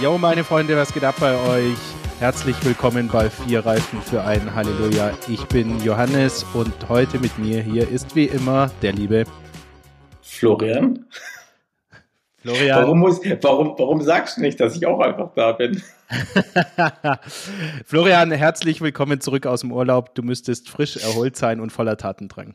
[0.00, 1.76] Jo, meine Freunde, was geht ab bei euch?
[2.20, 5.10] Herzlich willkommen bei Vier Reifen für ein Halleluja.
[5.26, 9.24] Ich bin Johannes und heute mit mir hier ist wie immer der liebe
[10.22, 11.04] Florian.
[12.36, 12.80] Florian.
[12.80, 15.82] Warum, muss, warum, warum sagst du nicht, dass ich auch einfach da bin?
[17.84, 20.14] Florian, herzlich willkommen zurück aus dem Urlaub.
[20.14, 22.54] Du müsstest frisch erholt sein und voller Tatendrang.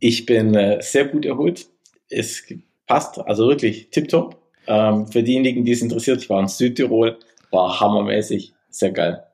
[0.00, 1.66] Ich bin äh, sehr gut erholt.
[2.10, 2.44] Es
[2.86, 4.43] passt, also wirklich tipptopp.
[4.66, 7.18] Ähm, für diejenigen, die es interessiert, ich war in Südtirol,
[7.50, 9.24] war hammermäßig, sehr geil.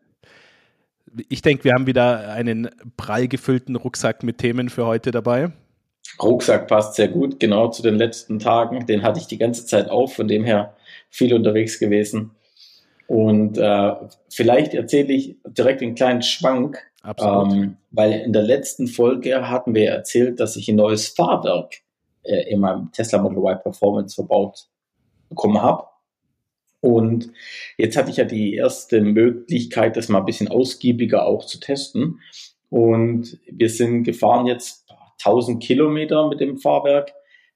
[1.28, 5.50] Ich denke, wir haben wieder einen prall gefüllten Rucksack mit Themen für heute dabei.
[6.22, 8.86] Rucksack passt sehr gut, genau zu den letzten Tagen.
[8.86, 10.76] Den hatte ich die ganze Zeit auf, von dem her
[11.08, 12.32] viel unterwegs gewesen.
[13.06, 13.92] Und äh,
[14.28, 16.78] vielleicht erzähle ich direkt einen kleinen Schwank,
[17.18, 21.74] ähm, weil in der letzten Folge hatten wir erzählt, dass ich ein neues Fahrwerk
[22.22, 24.68] äh, in meinem Tesla Model Y Performance verbaut
[25.30, 25.84] bekommen habe.
[26.80, 27.32] Und
[27.76, 32.20] jetzt hatte ich ja die erste Möglichkeit, das mal ein bisschen ausgiebiger auch zu testen.
[32.70, 34.86] Und wir sind gefahren jetzt
[35.24, 37.12] 1000 Kilometer mit dem Fahrwerk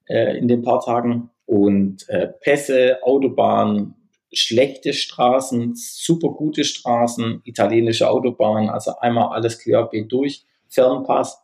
[0.06, 3.94] äh, in den paar Tagen und äh, Pässe, Autobahn,
[4.32, 11.40] schlechte Straßen, super gute Straßen, italienische Autobahn, also einmal alles querbeet durch, Fernpass.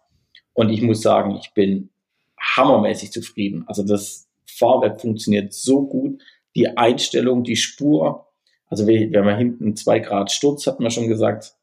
[0.53, 1.91] Und ich muss sagen, ich bin
[2.39, 3.65] hammermäßig zufrieden.
[3.67, 4.30] Also das
[4.61, 6.23] Fahrwerk funktioniert so gut.
[6.55, 8.27] Die Einstellung, die Spur,
[8.67, 11.55] also haben ja hinten zwei Grad Sturz, hat man schon gesagt.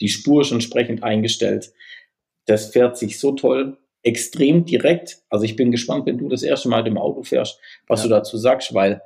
[0.00, 1.72] Die Spur ist entsprechend eingestellt.
[2.46, 5.22] Das fährt sich so toll, extrem direkt.
[5.28, 8.08] Also ich bin gespannt, wenn du das erste Mal im Auto fährst, was ja.
[8.08, 9.02] du dazu sagst, weil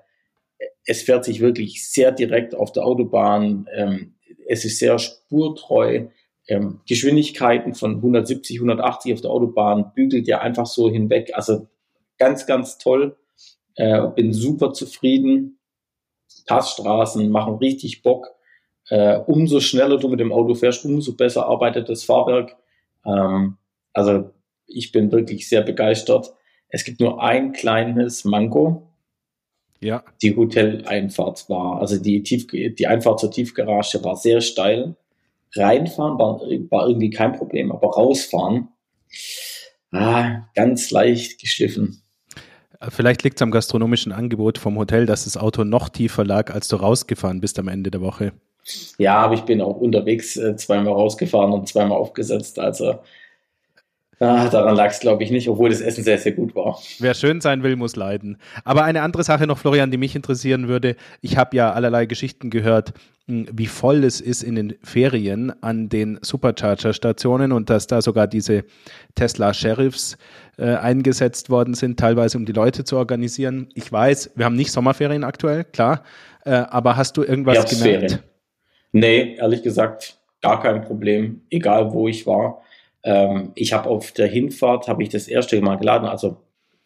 [0.84, 3.68] es fährt sich wirklich sehr direkt auf der Autobahn.
[3.74, 4.14] Ähm,
[4.46, 6.06] es ist sehr spurtreu.
[6.48, 11.32] Ähm, Geschwindigkeiten von 170, 180 auf der Autobahn bügelt ja einfach so hinweg.
[11.34, 11.68] Also
[12.18, 13.16] ganz, ganz toll.
[13.74, 15.58] Äh, bin super zufrieden.
[16.46, 18.26] Passstraßen machen richtig Bock.
[18.90, 22.56] Äh, umso schneller du mit dem Auto fährst, umso besser arbeitet das Fahrwerk.
[23.04, 23.58] Ähm,
[23.92, 24.30] also
[24.66, 26.32] ich bin wirklich sehr begeistert.
[26.68, 28.88] Es gibt nur ein kleines Manko.
[29.80, 30.04] Ja.
[30.22, 34.96] Die Hoteleinfahrt war, also die, Tief, die Einfahrt zur Tiefgarage war sehr steil.
[35.54, 38.68] Reinfahren war, war irgendwie kein Problem, aber rausfahren,
[39.92, 42.02] ah, ganz leicht geschliffen.
[42.88, 46.68] Vielleicht liegt es am gastronomischen Angebot vom Hotel, dass das Auto noch tiefer lag, als
[46.68, 48.32] du rausgefahren bist am Ende der Woche.
[48.98, 52.58] Ja, aber ich bin auch unterwegs äh, zweimal rausgefahren und zweimal aufgesetzt.
[52.58, 52.98] Also
[54.20, 56.78] Ah, daran lag es, glaube ich, nicht, obwohl das Essen sehr, sehr gut war.
[56.98, 58.36] Wer schön sein will, muss leiden.
[58.64, 60.96] Aber eine andere Sache noch, Florian, die mich interessieren würde.
[61.20, 62.94] Ich habe ja allerlei Geschichten gehört,
[63.26, 68.26] hm, wie voll es ist in den Ferien an den Supercharger-Stationen und dass da sogar
[68.26, 68.64] diese
[69.14, 70.18] Tesla-Sheriffs
[70.56, 73.68] äh, eingesetzt worden sind, teilweise um die Leute zu organisieren.
[73.74, 76.02] Ich weiß, wir haben nicht Sommerferien aktuell, klar.
[76.44, 78.20] Äh, aber hast du irgendwas gemerkt?
[78.90, 82.62] Nee, ehrlich gesagt, gar kein Problem, egal wo ich war.
[83.08, 86.36] Ähm, ich habe auf der Hinfahrt, habe ich das erste Mal geladen, also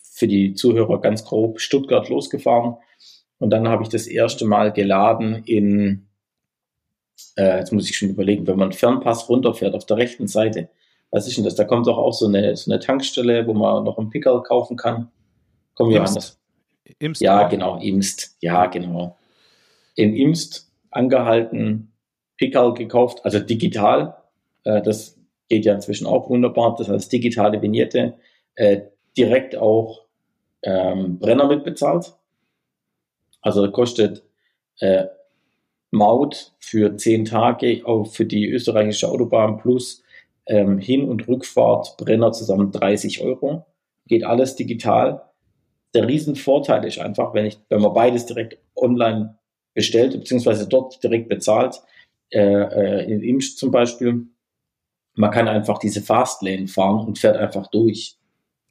[0.01, 2.77] für die Zuhörer ganz grob, Stuttgart losgefahren.
[3.39, 6.07] Und dann habe ich das erste Mal geladen in,
[7.37, 10.69] äh, jetzt muss ich schon überlegen, wenn man Fernpass runterfährt auf der rechten Seite,
[11.11, 11.57] was ist denn das?
[11.57, 14.77] Da kommt doch auch so eine, so eine Tankstelle, wo man noch einen Pickel kaufen
[14.77, 15.11] kann.
[15.75, 16.39] Komm, Johannes.
[17.01, 17.21] Imst.
[17.21, 18.37] Ja, genau, Imst.
[18.41, 19.19] Ja, genau.
[19.97, 21.91] In Imst angehalten,
[22.37, 24.23] Pickel gekauft, also digital.
[24.63, 25.19] Äh, das
[25.53, 26.75] geht ja inzwischen auch wunderbar.
[26.79, 28.15] Das heißt, digitale Vignette,
[28.55, 28.81] äh,
[29.19, 30.07] direkt auch
[30.63, 32.15] ähm, Brenner mitbezahlt.
[33.43, 34.23] Also kostet
[34.81, 35.05] äh,
[35.91, 40.03] Maut für zehn Tage auch für die österreichische Autobahn plus
[40.47, 43.67] ähm, Hin- und Rückfahrt Brenner zusammen 30 Euro.
[44.07, 45.23] Geht alles digital.
[45.93, 49.37] Der Riesenvorteil ist einfach, wenn ich, wenn man beides direkt online
[49.75, 51.83] bestellt, beziehungsweise dort direkt bezahlt,
[52.31, 54.29] äh, äh in Imsch zum Beispiel,
[55.15, 58.17] man kann einfach diese Fastlane fahren und fährt einfach durch.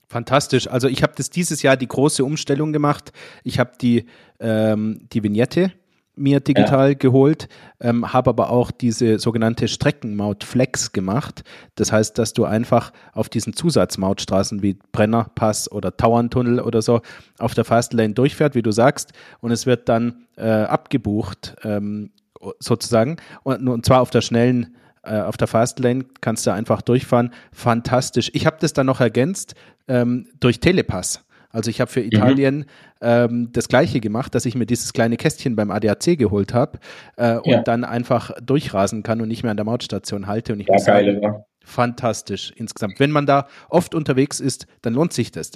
[0.07, 0.67] Fantastisch.
[0.67, 3.13] Also ich habe das dieses Jahr die große Umstellung gemacht.
[3.43, 4.05] Ich habe die,
[4.39, 5.71] ähm, die Vignette
[6.15, 6.93] mir digital ja.
[6.95, 7.47] geholt,
[7.79, 11.43] ähm, habe aber auch diese sogenannte Streckenmaut Flex gemacht.
[11.75, 17.01] Das heißt, dass du einfach auf diesen Zusatzmautstraßen wie Brennerpass oder Tauerntunnel oder so
[17.39, 22.11] auf der Fastlane durchfährt, wie du sagst, und es wird dann äh, abgebucht ähm,
[22.59, 27.33] sozusagen und, und zwar auf der schnellen äh, auf der Fastlane kannst du einfach durchfahren.
[27.51, 28.29] Fantastisch.
[28.33, 29.55] Ich habe das dann noch ergänzt
[29.87, 31.25] ähm, durch Telepass.
[31.49, 32.07] Also ich habe für mhm.
[32.07, 32.65] Italien mhm.
[33.01, 36.79] ähm, das gleiche gemacht, dass ich mir dieses kleine Kästchen beim ADAC geholt habe
[37.17, 37.61] äh, und ja.
[37.61, 40.53] dann einfach durchrasen kann und nicht mehr an der Mautstation halte.
[40.53, 41.45] Und ich ja, muss geil, sagen, ja.
[41.63, 42.99] fantastisch insgesamt.
[42.99, 45.51] Wenn man da oft unterwegs ist, dann lohnt sich das.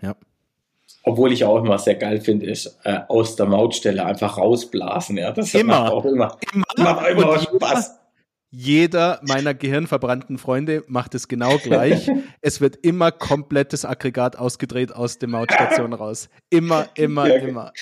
[0.00, 0.16] Ja.
[1.04, 5.16] obwohl ich auch immer sehr geil finde, ist äh, aus der Mautstelle einfach rausblasen.
[5.16, 5.80] Ja, das immer.
[5.80, 8.03] macht auch immer, immer, macht immer Spaß.
[8.56, 12.08] Jeder meiner gehirnverbrannten Freunde macht es genau gleich.
[12.40, 16.28] es wird immer komplettes Aggregat ausgedreht aus der Mautstation raus.
[16.50, 17.72] Immer, immer, ja, immer.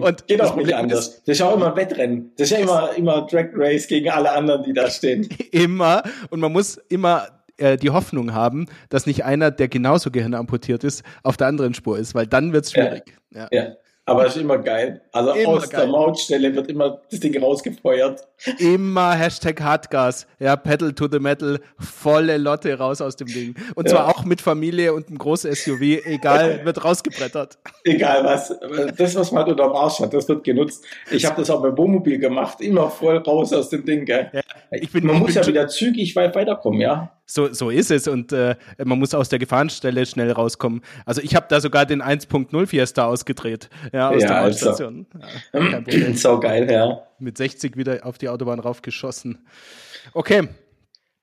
[0.00, 1.08] Und geht auch nicht anders.
[1.08, 2.32] Ist, das ist auch immer Wettrennen.
[2.38, 5.28] Das ist ja immer, immer Drag Race gegen alle anderen, die da stehen.
[5.52, 6.02] Immer.
[6.30, 7.28] Und man muss immer
[7.58, 11.98] äh, die Hoffnung haben, dass nicht einer, der genauso gehirnamputiert ist, auf der anderen Spur
[11.98, 13.12] ist, weil dann wird es schwierig.
[13.30, 13.48] Ja.
[13.52, 13.72] ja.
[14.08, 15.00] Aber es ist immer geil.
[15.12, 15.82] Also immer aus geil.
[15.82, 18.26] der Mautstelle wird immer das Ding rausgefeuert.
[18.58, 20.26] Immer Hashtag Hardgas.
[20.38, 23.54] Ja, Pedal to the Metal, volle Lotte raus aus dem Ding.
[23.74, 23.96] Und ja.
[23.96, 27.58] zwar auch mit Familie und einem großen SUV, egal, wird rausgebrettert.
[27.84, 28.54] Egal was.
[28.96, 30.84] Das, was man unter Marsch hat, das wird genutzt.
[31.10, 34.04] Ich habe das auch beim Wohnmobil gemacht, immer voll raus aus dem Ding.
[34.04, 34.30] Gell?
[34.32, 34.40] Ja,
[34.70, 37.12] ich bin, man ich muss bin ja wieder zügig weiterkommen, ja.
[37.26, 40.82] So, so ist es und äh, man muss aus der Gefahrenstelle schnell rauskommen.
[41.04, 45.06] Also ich habe da sogar den 1.0 Fiesta ausgedreht, ja, aus ja, der Mautstation.
[45.52, 45.68] Also.
[45.90, 47.02] Ja, so geil, ja.
[47.18, 49.46] Mit 60 wieder auf die Autobahn raufgeschossen.
[50.14, 50.48] Okay.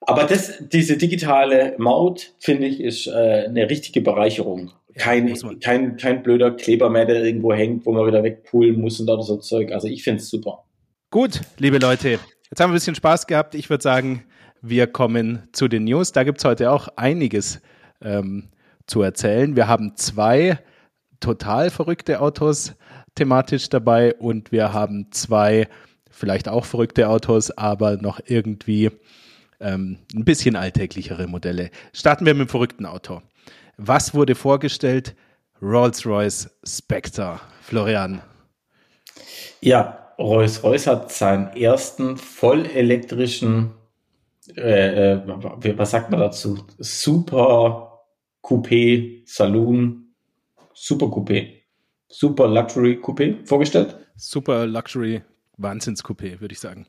[0.01, 4.71] Aber das, diese digitale Maut, finde ich, ist äh, eine richtige Bereicherung.
[4.97, 9.09] Kein, kein, kein blöder Kleber mehr, der irgendwo hängt, wo man wieder wegpullen muss und
[9.09, 9.71] oder so Zeug.
[9.71, 10.63] Also ich finde es super.
[11.09, 12.19] Gut, liebe Leute,
[12.49, 13.55] jetzt haben wir ein bisschen Spaß gehabt.
[13.55, 14.25] Ich würde sagen,
[14.61, 16.11] wir kommen zu den News.
[16.11, 17.61] Da gibt es heute auch einiges
[18.01, 18.49] ähm,
[18.87, 19.55] zu erzählen.
[19.55, 20.59] Wir haben zwei
[21.19, 22.73] total verrückte Autos
[23.15, 25.67] thematisch dabei und wir haben zwei
[26.09, 28.91] vielleicht auch verrückte Autos, aber noch irgendwie
[29.59, 31.71] ähm, ein bisschen alltäglichere Modelle.
[31.93, 33.21] Starten wir mit dem verrückten Auto.
[33.77, 35.15] Was wurde vorgestellt?
[35.61, 37.39] Rolls-Royce Spectre.
[37.61, 38.21] Florian.
[39.61, 43.71] Ja, Rolls-Royce hat seinen ersten vollelektrischen
[44.55, 46.59] äh, äh was sagt man dazu?
[46.77, 48.03] Super
[48.43, 50.13] Coupé Saloon,
[50.73, 51.63] Super Coupé,
[52.07, 53.97] Super Luxury Coupé vorgestellt.
[54.15, 55.21] Super Luxury
[55.57, 56.85] Wahnsinns-Coupé, würde ich sagen.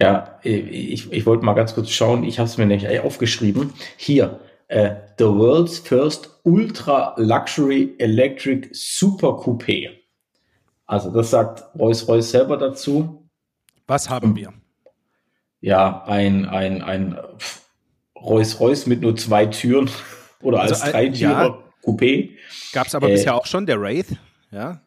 [0.00, 2.22] Ja, ich, ich wollte mal ganz kurz schauen.
[2.24, 3.72] Ich habe es mir nämlich aufgeschrieben.
[3.96, 9.97] Hier, äh, The World's First Ultra Luxury Electric Super Coupé.
[10.88, 13.28] Also das sagt Rolls-Royce selber dazu.
[13.86, 14.52] Was haben wir?
[15.60, 17.18] ja, ein, ein, ein
[18.16, 19.90] Rolls-Royce mit nur zwei Türen
[20.42, 22.30] oder also als drei Türen ja, Coupé.
[22.72, 24.16] Gab es aber äh, bisher auch schon, der Wraith,
[24.50, 24.80] ja?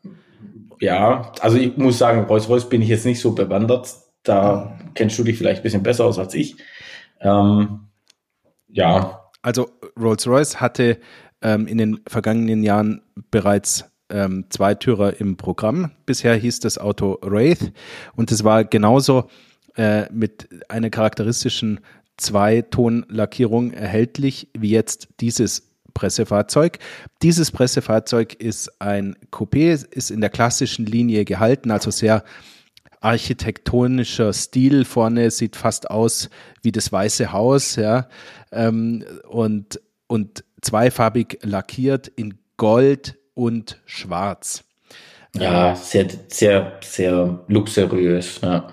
[0.79, 3.93] Ja, also ich muss sagen, Rolls-Royce bin ich jetzt nicht so bewandert.
[4.23, 4.93] Da mhm.
[4.93, 6.55] kennst du dich vielleicht ein bisschen besser aus als ich.
[7.19, 7.87] Ähm,
[8.67, 9.29] ja.
[9.41, 9.69] Also
[9.99, 10.99] Rolls-Royce hatte
[11.41, 15.91] ähm, in den vergangenen Jahren bereits ähm, Zweitürer im Programm.
[16.05, 17.71] Bisher hieß das Auto Wraith
[18.15, 19.29] und es war genauso
[19.75, 21.79] äh, mit einer charakteristischen
[22.17, 26.79] Zweitonlackierung erhältlich, wie jetzt dieses Pressefahrzeug.
[27.21, 32.23] Dieses Pressefahrzeug ist ein Coupé, ist in der klassischen Linie gehalten, also sehr
[33.01, 34.85] architektonischer Stil.
[34.85, 36.29] Vorne sieht fast aus
[36.61, 38.07] wie das Weiße Haus, ja,
[38.51, 44.63] ähm, und, und zweifarbig lackiert in Gold und Schwarz.
[45.33, 48.39] Ja, sehr, sehr, sehr luxuriös.
[48.41, 48.67] Ja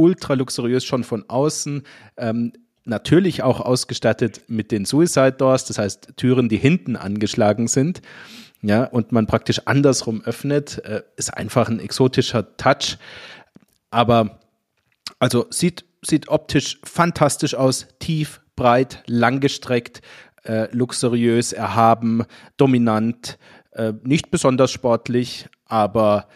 [0.00, 1.82] ultra luxuriös schon von außen.
[2.16, 2.52] Ähm,
[2.84, 8.00] natürlich auch ausgestattet mit den Suicide Doors, das heißt Türen, die hinten angeschlagen sind.
[8.62, 12.98] Ja, und man praktisch andersrum öffnet, äh, ist einfach ein exotischer Touch.
[13.90, 14.40] Aber
[15.18, 20.02] also sieht, sieht optisch fantastisch aus, tief, breit, langgestreckt,
[20.44, 22.24] äh, luxuriös, erhaben,
[22.56, 23.38] dominant,
[23.72, 26.28] äh, nicht besonders sportlich, aber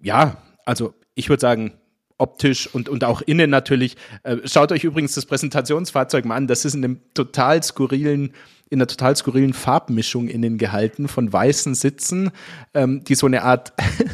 [0.00, 1.78] ja, also ich würde sagen,
[2.18, 3.96] optisch und, und auch innen natürlich.
[4.22, 6.46] Äh, schaut euch übrigens das Präsentationsfahrzeug mal an.
[6.46, 8.32] Das ist in einem total skurrilen,
[8.70, 12.30] in einer total skurrilen Farbmischung innen gehalten von weißen Sitzen,
[12.72, 13.72] ähm, die so eine Art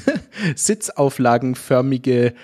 [0.56, 2.34] sitzauflagenförmige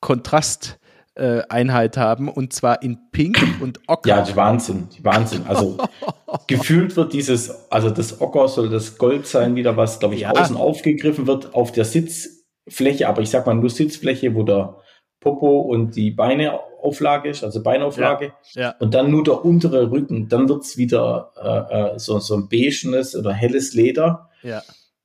[0.00, 0.78] Kontrast
[1.14, 4.08] äh, Einheit haben und zwar in Pink und Ocker.
[4.08, 5.44] Ja, die Wahnsinn, die Wahnsinn.
[5.46, 5.78] Also
[6.46, 10.30] gefühlt wird dieses, also das Ocker soll das Gold sein, wieder was, glaube ich, ja.
[10.30, 14.76] außen aufgegriffen wird auf der Sitzfläche, aber ich sag mal nur Sitzfläche, wo der
[15.20, 18.32] Popo und die Beineauflage ist, also Beinauflage.
[18.52, 18.74] Ja, ja.
[18.78, 20.28] Und dann nur der untere Rücken.
[20.28, 24.28] Dann wird es wieder äh, äh, so, so ein beigenes oder helles Leder.
[24.42, 24.62] Ja.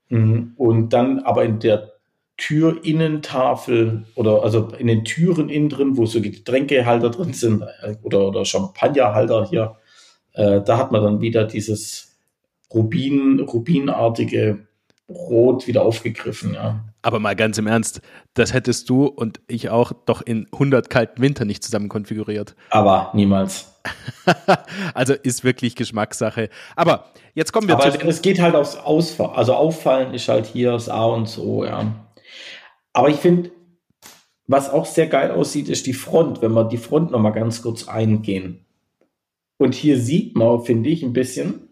[0.10, 0.54] Mhm.
[0.58, 1.94] Und dann aber in der
[2.39, 8.27] Türinnentafel oder also in den Türen innen drin, wo so Getränkehalter drin sind äh, oder,
[8.27, 9.75] oder Champagnerhalter hier,
[10.34, 12.17] äh, da hat man dann wieder dieses
[12.74, 14.67] Rubin, rubinartige
[15.10, 16.86] Rot wieder aufgegriffen, ja.
[17.01, 18.01] Aber mal ganz im Ernst,
[18.34, 22.55] das hättest du und ich auch doch in 100 kalten Winter nicht zusammen konfiguriert.
[22.69, 23.74] Aber niemals.
[24.93, 26.50] also ist wirklich Geschmackssache.
[26.75, 29.31] Aber jetzt kommen wir Aber zu es, es geht halt aufs Ausfallen.
[29.34, 31.96] Also auffallen ist halt hier das A und so, ja.
[32.93, 33.51] Aber ich finde,
[34.48, 37.88] was auch sehr geil aussieht, ist die Front, wenn wir die Front nochmal ganz kurz
[37.88, 38.65] eingehen.
[39.58, 41.69] Und hier sieht man, finde ich, ein bisschen,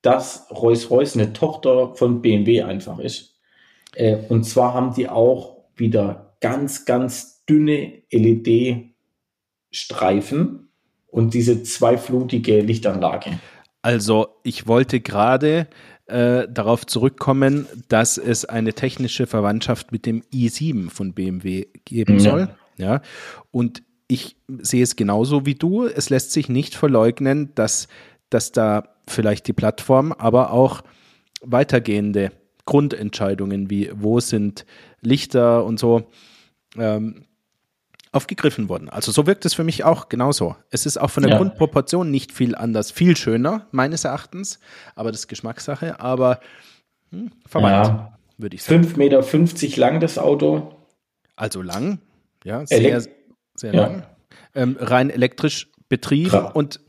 [0.00, 3.38] dass Rolls-Royce eine Tochter von BMW einfach ist.
[3.94, 10.68] Äh, und zwar haben die auch wieder ganz, ganz dünne LED-Streifen
[11.06, 13.38] und diese zweiflutige Lichtanlage.
[13.82, 15.68] Also ich wollte gerade
[16.06, 22.48] äh, darauf zurückkommen, dass es eine technische Verwandtschaft mit dem i7 von BMW geben soll.
[22.76, 22.94] Ja.
[22.94, 23.02] ja.
[23.50, 25.86] Und ich sehe es genauso wie du.
[25.86, 27.88] Es lässt sich nicht verleugnen, dass,
[28.28, 30.82] dass da vielleicht die Plattform, aber auch
[31.40, 32.32] weitergehende
[32.66, 34.64] Grundentscheidungen wie wo sind
[35.00, 36.10] Lichter und so
[36.78, 37.24] ähm,
[38.14, 38.88] aufgegriffen wurden.
[38.88, 40.56] Also so wirkt es für mich auch genauso.
[40.70, 41.38] Es ist auch von der ja.
[41.38, 44.60] Grundproportion nicht viel anders, viel schöner meines Erachtens,
[44.94, 46.40] aber das ist Geschmackssache, aber
[47.10, 48.18] hm, verwandt, ja.
[48.38, 48.84] würde ich sagen.
[48.84, 50.76] 5,50 Meter lang das Auto.
[51.36, 51.98] Also lang,
[52.44, 53.10] ja, sehr, Elek
[53.56, 53.82] sehr ja.
[53.82, 54.06] lang.
[54.54, 56.50] Ähm, rein elektrisch betrieben ja.
[56.50, 56.80] und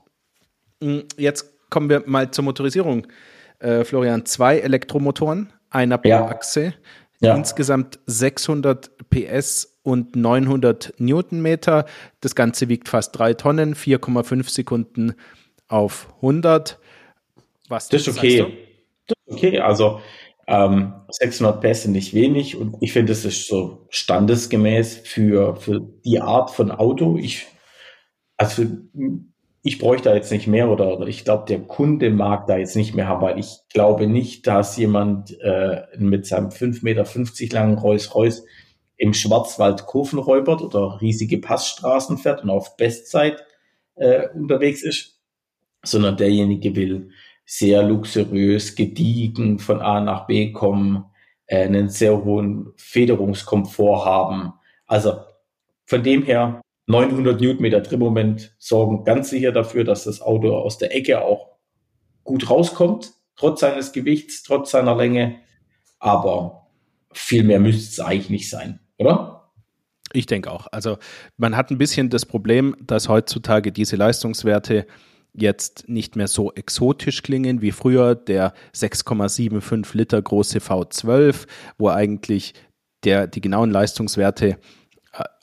[0.81, 3.07] mh, hm, jetzt kommen wir mal zur Motorisierung.
[3.59, 6.73] Äh, Florian, zwei Elektromotoren, einer pro Achse,
[7.19, 11.85] insgesamt 600 PS und 900 Newtonmeter.
[12.19, 15.13] Das Ganze wiegt fast drei Tonnen, 4,5 Sekunden
[15.67, 16.79] auf 100.
[17.69, 18.45] Was das ist okay.
[19.07, 19.59] Das ist okay.
[19.59, 20.01] Also
[20.47, 25.81] ähm, 600 PS sind nicht wenig und ich finde, das ist so standesgemäß für, für
[26.03, 27.17] die Art von Auto.
[27.17, 27.45] Ich,
[28.37, 28.63] also
[29.61, 32.75] ich bräuchte da jetzt nicht mehr oder, oder ich glaube, der Kunde mag da jetzt
[32.75, 37.77] nicht mehr haben, weil ich glaube nicht, dass jemand äh, mit seinem 5,50 Meter langen
[37.77, 38.45] Rolls-Royce
[38.97, 43.45] im Schwarzwald Kurven räubert oder riesige Passstraßen fährt und auf Bestzeit
[43.95, 45.19] äh, unterwegs ist,
[45.83, 47.09] sondern derjenige will
[47.45, 51.05] sehr luxuriös, gediegen von A nach B kommen,
[51.45, 54.53] äh, einen sehr hohen Federungskomfort haben.
[54.87, 55.19] Also
[55.85, 60.95] von dem her 900 Newtonmeter Drehmoment sorgen ganz sicher dafür, dass das Auto aus der
[60.95, 61.57] Ecke auch
[62.23, 65.37] gut rauskommt, trotz seines Gewichts, trotz seiner Länge.
[65.99, 66.67] Aber
[67.11, 69.51] viel mehr müsste es eigentlich nicht sein oder?
[70.13, 70.67] Ich denke auch.
[70.71, 70.97] Also
[71.37, 74.85] man hat ein bisschen das Problem, dass heutzutage diese Leistungswerte
[75.33, 81.47] jetzt nicht mehr so exotisch klingen wie früher der 6,75 Liter große V12,
[81.77, 82.53] wo eigentlich
[83.03, 84.57] der, die genauen Leistungswerte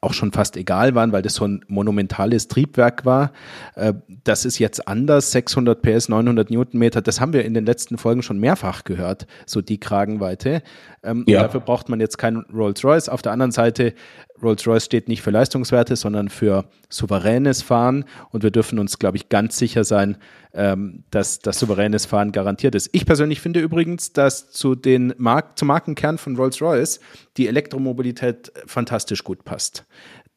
[0.03, 3.33] auch schon fast egal waren, weil das so ein monumentales Triebwerk war.
[3.77, 3.95] Äh,
[4.25, 8.23] das ist jetzt anders, 600 PS, 900 Newtonmeter, das haben wir in den letzten Folgen
[8.23, 10.63] schon mehrfach gehört, so die Kragenweite.
[11.05, 11.43] Ähm, ja.
[11.43, 13.09] Dafür braucht man jetzt keinen Rolls-Royce.
[13.09, 13.95] Auf der anderen Seite
[14.43, 18.05] Rolls-Royce steht nicht für Leistungswerte, sondern für souveränes Fahren.
[18.31, 20.17] Und wir dürfen uns, glaube ich, ganz sicher sein,
[20.53, 22.91] ähm, dass das souveränes Fahren garantiert ist.
[22.93, 27.01] Ich persönlich finde übrigens, dass zu den Mark zum Markenkern von Rolls-Royce
[27.37, 29.85] die Elektromobilität fantastisch gut passt.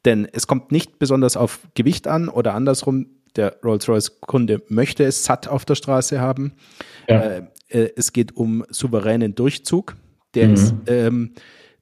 [0.06, 3.08] Denn es kommt nicht besonders auf Gewicht an oder andersrum.
[3.36, 6.54] Der Rolls-Royce-Kunde möchte es satt auf der Straße haben.
[7.06, 7.20] Ja.
[7.20, 9.96] Äh, äh es geht um souveränen Durchzug.
[10.34, 10.54] Der mhm.
[10.54, 11.34] ist ähm,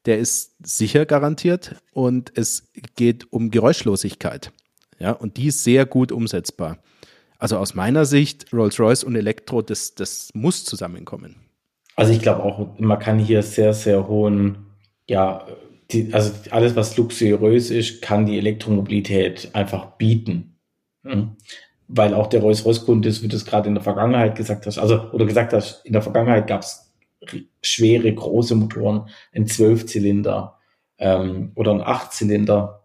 [0.06, 4.52] der ist sicher garantiert und es geht um Geräuschlosigkeit.
[4.98, 6.78] Ja, und die ist sehr gut umsetzbar.
[7.38, 11.36] Also aus meiner Sicht, Rolls-Royce und Elektro, das, das muss zusammenkommen.
[11.96, 14.66] Also ich glaube auch, man kann hier sehr, sehr hohen,
[15.08, 15.46] ja,
[15.94, 20.58] die, also alles, was luxuriös ist, kann die Elektromobilität einfach bieten.
[21.02, 21.36] Mhm.
[21.86, 25.26] Weil auch der Rolls-Royce-Kunde, wie du es gerade in der Vergangenheit gesagt hast, also oder
[25.26, 26.92] gesagt hast, in der Vergangenheit gab es
[27.62, 30.58] schwere, große Motoren, ein Zwölfzylinder
[30.98, 32.84] ähm, oder ein Achtzylinder.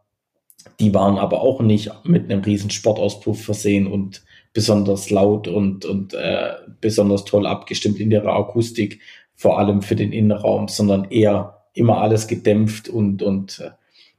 [0.80, 4.24] Die waren aber auch nicht mit einem riesen Sportauspuff versehen und
[4.54, 9.00] besonders laut und, und äh, besonders toll abgestimmt in ihrer Akustik,
[9.36, 13.72] vor allem für den Innenraum, sondern eher immer alles gedämpft und, und äh,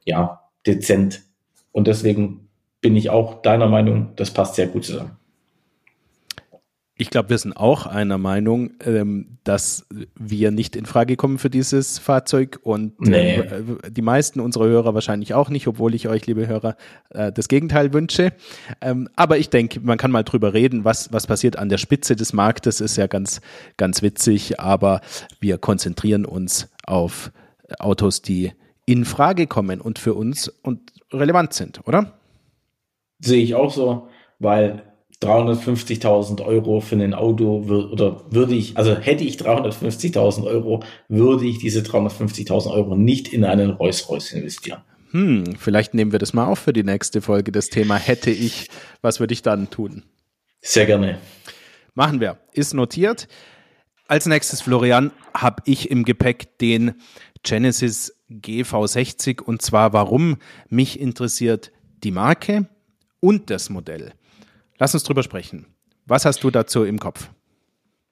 [0.04, 1.22] ja, dezent.
[1.72, 2.48] Und deswegen
[2.80, 5.16] bin ich auch deiner Meinung, das passt sehr gut zusammen.
[6.96, 9.86] Ich glaube, wir sind auch einer Meinung, ähm, dass
[10.18, 13.36] wir nicht in Frage kommen für dieses Fahrzeug und nee.
[13.36, 16.76] äh, die meisten unserer Hörer wahrscheinlich auch nicht, obwohl ich euch, liebe Hörer,
[17.08, 18.32] äh, das Gegenteil wünsche.
[18.82, 22.16] Ähm, aber ich denke, man kann mal drüber reden, was, was passiert an der Spitze
[22.16, 23.40] des Marktes, ist ja ganz,
[23.78, 25.00] ganz witzig, aber
[25.40, 27.32] wir konzentrieren uns auf
[27.78, 28.52] Autos, die
[28.86, 32.18] in Frage kommen und für uns und relevant sind, oder?
[33.20, 34.08] Sehe ich auch so,
[34.38, 34.82] weil
[35.22, 37.62] 350.000 Euro für ein Auto
[37.92, 43.44] oder würde ich, also hätte ich 350.000 Euro, würde ich diese 350.000 Euro nicht in
[43.44, 44.80] einen Rolls-Royce investieren.
[45.10, 47.52] Hm, vielleicht nehmen wir das mal auf für die nächste Folge.
[47.52, 48.68] Das Thema hätte ich,
[49.02, 50.04] was würde ich dann tun?
[50.62, 51.18] Sehr gerne.
[51.94, 52.38] Machen wir.
[52.52, 53.28] Ist notiert.
[54.06, 56.94] Als nächstes, Florian, habe ich im Gepäck den
[57.42, 60.36] Genesis GV60 und zwar warum
[60.68, 62.68] mich interessiert die Marke
[63.20, 64.12] und das Modell.
[64.78, 65.66] Lass uns drüber sprechen.
[66.06, 67.30] Was hast du dazu im Kopf?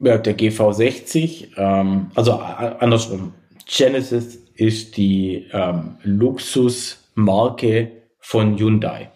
[0.01, 3.35] Ja, der GV60, ähm, also andersrum.
[3.67, 9.11] Genesis ist die ähm, Luxusmarke von Hyundai.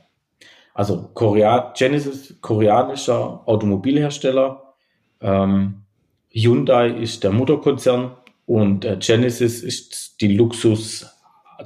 [0.74, 4.74] Also Korea Genesis, koreanischer Automobilhersteller.
[5.20, 5.82] Ähm,
[6.30, 11.06] Hyundai ist der Mutterkonzern und äh, Genesis ist die Luxus,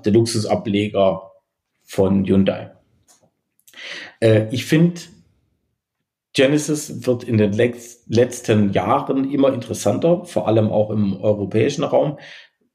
[0.04, 1.32] der Luxusableger
[1.84, 2.72] von Hyundai.
[4.20, 5.00] Äh, ich finde,
[6.32, 12.18] Genesis wird in den letzten Jahren immer interessanter, vor allem auch im europäischen Raum.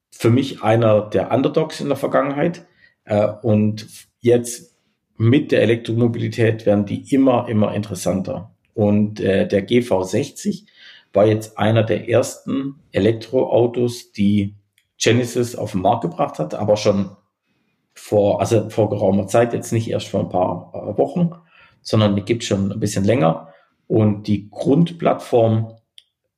[0.10, 2.66] Für mich einer der Underdogs in der Vergangenheit.
[3.06, 3.88] Äh, und
[4.20, 4.76] jetzt
[5.16, 8.56] mit der Elektromobilität werden die immer, immer interessanter.
[8.74, 10.66] Und äh, der GV60
[11.14, 14.56] war jetzt einer der ersten Elektroautos, die
[14.98, 17.16] Genesis auf den Markt gebracht hat, aber schon
[17.94, 21.32] vor, also vor geraumer Zeit, jetzt nicht erst vor ein paar äh, Wochen,
[21.82, 23.50] sondern die gibt schon ein bisschen länger.
[23.88, 25.76] Und die Grundplattform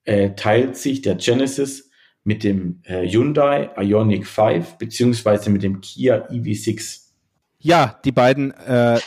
[0.06, 1.92] äh, teilt sich der Genesis
[2.24, 7.02] mit dem äh, Hyundai Ioniq 5 beziehungsweise mit dem Kia EV6.
[7.60, 9.00] Ja, die beiden äh,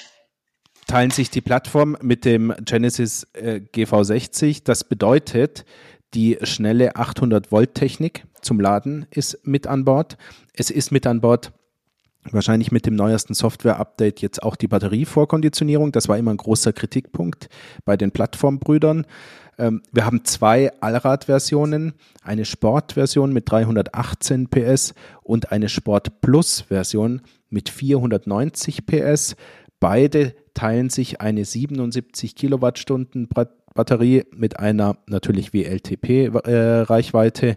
[0.87, 4.63] teilen sich die Plattform mit dem Genesis äh, GV60.
[4.65, 5.65] Das bedeutet,
[6.15, 10.17] die schnelle 800 Volt Technik zum Laden ist mit an Bord.
[10.53, 11.53] Es ist mit an Bord
[12.33, 15.93] wahrscheinlich mit dem neuesten Software-Update jetzt auch die Batterievorkonditionierung.
[15.93, 17.49] Das war immer ein großer Kritikpunkt
[17.85, 19.07] bei den Plattformbrüdern.
[19.59, 27.69] Ähm, wir haben zwei Allrad-Versionen, eine Sport-Version mit 318 PS und eine Sport Plus-Version mit
[27.69, 29.37] 490 PS.
[29.81, 33.29] Beide teilen sich eine 77 Kilowattstunden
[33.75, 37.57] Batterie mit einer natürlich WLTP-Reichweite äh,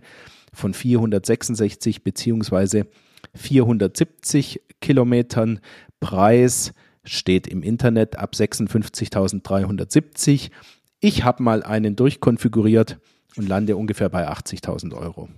[0.54, 2.88] von 466 beziehungsweise
[3.36, 5.62] 470 Kilometern.
[6.00, 10.52] Preis steht im Internet ab 56.370.
[11.00, 13.00] Ich habe mal einen durchkonfiguriert
[13.38, 15.30] und lande ungefähr bei 80.000 Euro.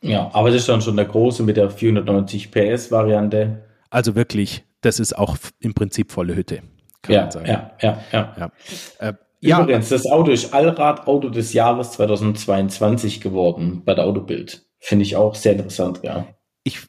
[0.00, 3.64] Ja, aber das ist dann schon der große mit der 490 PS Variante.
[3.90, 6.62] Also wirklich, das ist auch im Prinzip volle Hütte.
[7.08, 8.52] ja, ja, ja, ja, ja.
[8.98, 9.96] Äh, Übrigens, ja.
[9.96, 14.64] das Auto ist Allrad-Auto des Jahres 2022 geworden bei der Autobild.
[14.78, 16.26] Finde ich auch sehr interessant, ja.
[16.62, 16.80] Ich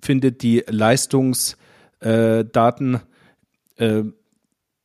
[0.00, 3.00] finde die Leistungsdaten
[3.76, 4.02] äh,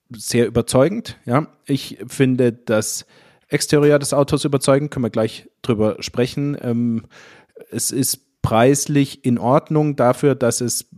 [0.09, 1.17] sehr überzeugend.
[1.25, 3.05] Ja, ich finde das
[3.47, 4.91] Exterieur des Autos überzeugend.
[4.91, 6.57] Können wir gleich drüber sprechen.
[6.61, 7.05] Ähm,
[7.71, 10.89] es ist preislich in Ordnung dafür, dass es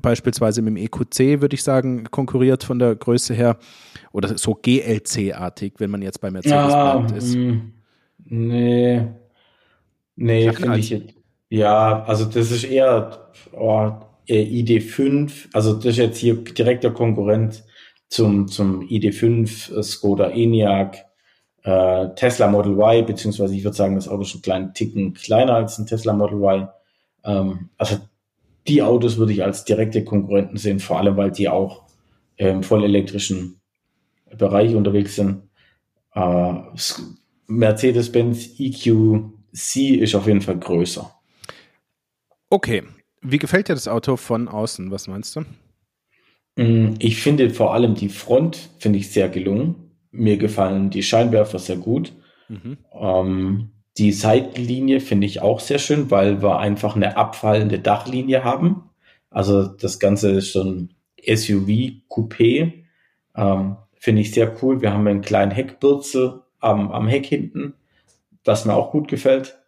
[0.00, 3.56] beispielsweise mit dem EQC, würde ich sagen, konkurriert von der Größe her
[4.12, 7.34] oder so GLC-artig, wenn man jetzt bei Mercedes ja, ist.
[7.34, 7.72] Hm.
[8.24, 9.02] Nee.
[10.16, 11.14] Nee, finde ich jetzt.
[11.48, 13.92] Ja, also das ist eher oh,
[14.28, 17.64] ID5, also das ist jetzt hier direkt der Konkurrent
[18.08, 20.96] zum, zum ID5, Skoda Enyaq,
[21.64, 25.54] äh, Tesla Model Y, beziehungsweise ich würde sagen, das Auto ist einen kleinen Ticken kleiner
[25.54, 26.68] als ein Tesla Model Y.
[27.24, 27.96] Ähm, also
[28.68, 31.84] die Autos würde ich als direkte Konkurrenten sehen, vor allem weil die auch
[32.36, 33.60] im vollelektrischen
[34.36, 35.42] Bereich unterwegs sind.
[36.14, 36.54] Äh,
[37.46, 41.12] Mercedes-Benz EQC ist auf jeden Fall größer.
[42.50, 42.82] Okay.
[43.20, 44.90] Wie gefällt dir das Auto von außen?
[44.90, 45.44] Was meinst du?
[46.56, 49.92] Mm, ich finde vor allem die Front finde ich sehr gelungen.
[50.10, 52.12] Mir gefallen die Scheinwerfer sehr gut.
[52.48, 52.78] Mhm.
[52.92, 58.90] Ähm, die Seitenlinie finde ich auch sehr schön, weil wir einfach eine abfallende Dachlinie haben.
[59.30, 62.84] Also das Ganze ist so ein SUV-Coupé.
[63.36, 64.80] Ähm, finde ich sehr cool.
[64.80, 67.74] Wir haben einen kleinen Heckbürzel am, am Heck hinten,
[68.44, 69.58] was mir auch gut gefällt.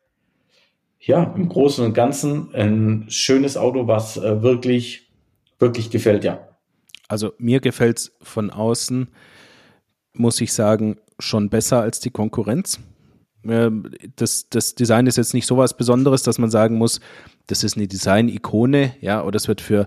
[0.98, 5.12] Ja, im Großen und Ganzen ein schönes Auto, was äh, wirklich,
[5.58, 6.48] wirklich gefällt, ja.
[7.08, 9.08] Also mir gefällt es von außen,
[10.14, 12.80] muss ich sagen, schon besser als die Konkurrenz.
[13.46, 17.00] Ähm, das, das Design ist jetzt nicht so was Besonderes, dass man sagen muss,
[17.46, 19.86] das ist eine Design-Ikone, ja, oder es wird für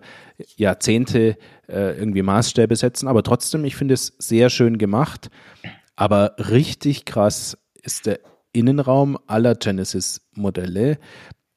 [0.56, 5.30] Jahrzehnte äh, irgendwie Maßstäbe setzen, aber trotzdem, ich finde es sehr schön gemacht.
[5.96, 8.20] Aber richtig krass ist der
[8.54, 11.00] Innenraum aller Genesis-Modelle.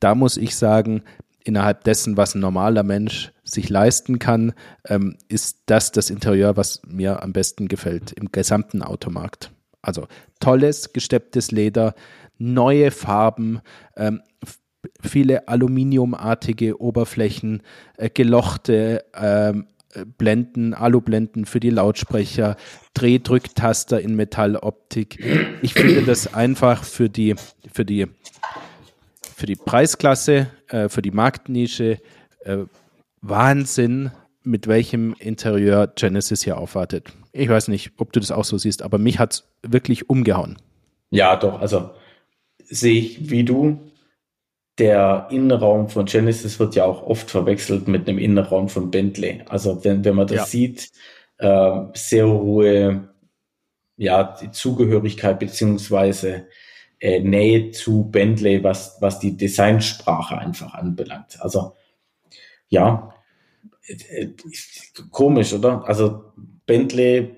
[0.00, 1.02] Da muss ich sagen,
[1.44, 4.52] innerhalb dessen, was ein normaler Mensch sich leisten kann,
[4.86, 9.50] ähm, ist das das Interieur, was mir am besten gefällt im gesamten Automarkt.
[9.82, 10.06] Also
[10.40, 11.94] tolles, gestepptes Leder,
[12.38, 13.60] neue Farben,
[13.96, 14.22] ähm,
[15.02, 17.62] viele aluminiumartige Oberflächen,
[17.96, 19.66] äh, gelochte ähm,
[20.18, 22.56] Blenden, Alublenden für die Lautsprecher,
[22.94, 25.18] Drehdrücktaster in Metalloptik.
[25.62, 27.34] Ich finde das einfach für die,
[27.72, 28.06] für die,
[29.34, 31.98] für die Preisklasse, äh, für die Marktnische
[32.44, 32.58] äh,
[33.20, 34.12] Wahnsinn,
[34.42, 37.12] mit welchem Interieur Genesis hier aufwartet.
[37.32, 40.56] Ich weiß nicht, ob du das auch so siehst, aber mich hat es wirklich umgehauen.
[41.10, 41.90] Ja, doch, also
[42.64, 43.78] sehe ich wie du.
[44.78, 49.42] Der Innenraum von Genesis wird ja auch oft verwechselt mit einem Innenraum von Bentley.
[49.48, 50.44] Also wenn, wenn man das ja.
[50.46, 50.90] sieht,
[51.38, 53.10] äh, sehr hohe
[54.00, 56.46] ja, die Zugehörigkeit beziehungsweise
[57.00, 61.38] äh, Nähe zu Bentley, was, was die Designsprache einfach anbelangt.
[61.42, 61.76] Also
[62.68, 63.12] ja,
[63.86, 64.28] äh,
[65.10, 65.86] komisch, oder?
[65.86, 66.32] Also
[66.70, 67.34] Bentley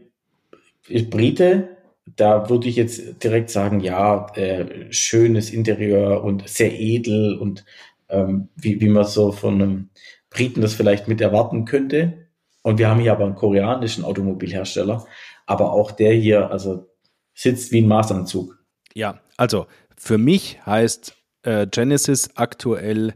[0.88, 7.38] ist Brite, da würde ich jetzt direkt sagen, ja, äh, schönes Interieur und sehr edel
[7.38, 7.64] und
[8.10, 9.88] ähm, wie, wie man so von einem
[10.28, 12.28] Briten das vielleicht mit erwarten könnte.
[12.60, 15.06] Und wir haben hier aber einen koreanischen Automobilhersteller,
[15.46, 16.90] aber auch der hier, also
[17.32, 18.62] sitzt wie ein Maßanzug.
[18.92, 19.66] Ja, also
[19.96, 23.14] für mich heißt äh, Genesis aktuell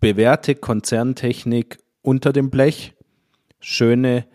[0.00, 2.92] bewährte Konzerntechnik unter dem Blech,
[3.58, 4.26] schöne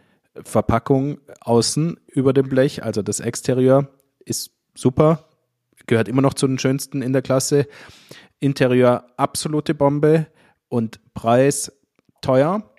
[0.43, 3.87] Verpackung außen über dem Blech, also das Exterieur
[4.25, 5.25] ist super,
[5.87, 7.67] gehört immer noch zu den schönsten in der Klasse.
[8.39, 10.27] Interieur absolute Bombe
[10.67, 11.71] und Preis
[12.21, 12.69] teuer,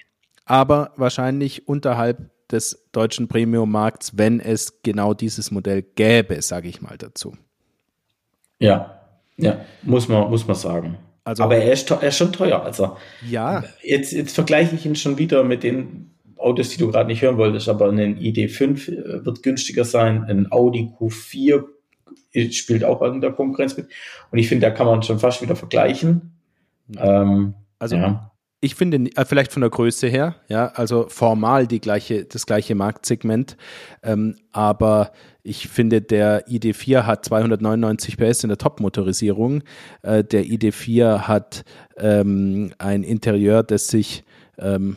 [0.44, 6.96] aber wahrscheinlich unterhalb des deutschen Premium-Markts, wenn es genau dieses Modell gäbe, sage ich mal
[6.96, 7.36] dazu.
[8.58, 9.00] Ja,
[9.36, 10.98] ja, muss man, muss man sagen.
[11.24, 12.62] Also, aber er ist, er ist schon teuer.
[12.62, 12.96] Also,
[13.28, 13.64] ja.
[13.82, 16.12] Jetzt, jetzt vergleiche ich ihn schon wieder mit den
[16.46, 20.50] Autos, die du gerade nicht hören wolltest, aber ein ID5 äh, wird günstiger sein, ein
[20.50, 21.64] Audi Q4
[22.50, 23.88] spielt auch in der Konkurrenz mit.
[24.30, 26.32] Und ich finde, da kann man schon fast wieder vergleichen.
[26.96, 28.30] Ähm, also ja.
[28.60, 32.74] ich finde, äh, vielleicht von der Größe her, ja, also formal die gleiche, das gleiche
[32.74, 33.56] Marktsegment,
[34.02, 39.62] ähm, aber ich finde, der ID4 hat 299 PS in der Top-Motorisierung.
[40.02, 41.64] Äh, der ID4 hat
[41.96, 44.24] ähm, ein Interieur, das sich
[44.58, 44.96] ähm,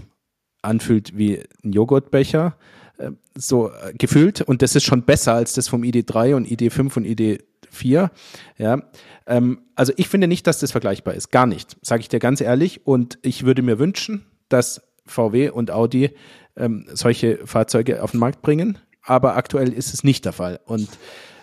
[0.61, 2.55] anfühlt wie ein Joghurtbecher,
[2.97, 4.41] äh, so äh, gefühlt.
[4.41, 8.09] Und das ist schon besser als das vom ID3 und ID5 und ID4.
[8.57, 8.81] Ja,
[9.27, 11.31] ähm, also ich finde nicht, dass das vergleichbar ist.
[11.31, 12.85] Gar nicht, sage ich dir ganz ehrlich.
[12.85, 16.11] Und ich würde mir wünschen, dass VW und Audi
[16.55, 18.77] ähm, solche Fahrzeuge auf den Markt bringen.
[19.03, 20.59] Aber aktuell ist es nicht der Fall.
[20.65, 20.89] Und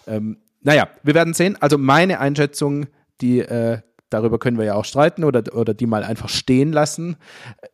[0.07, 1.57] ähm, naja, wir werden sehen.
[1.61, 2.87] Also meine Einschätzung,
[3.21, 7.17] die äh, darüber können wir ja auch streiten oder, oder die mal einfach stehen lassen,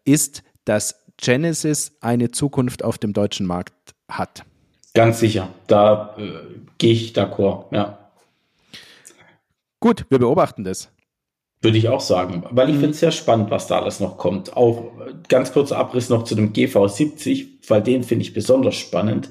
[0.05, 4.45] ist, dass Genesis eine Zukunft auf dem deutschen Markt hat.
[4.95, 6.33] Ganz sicher, da äh,
[6.79, 8.11] gehe ich d'accord, ja.
[9.81, 10.93] Gut, wir beobachten das.
[11.63, 12.81] Würde ich auch sagen, weil ich mhm.
[12.81, 14.57] finde es sehr spannend, was da alles noch kommt.
[14.57, 14.93] Auch
[15.29, 19.31] ganz kurzer Abriss noch zu dem GV70, weil den finde ich besonders spannend.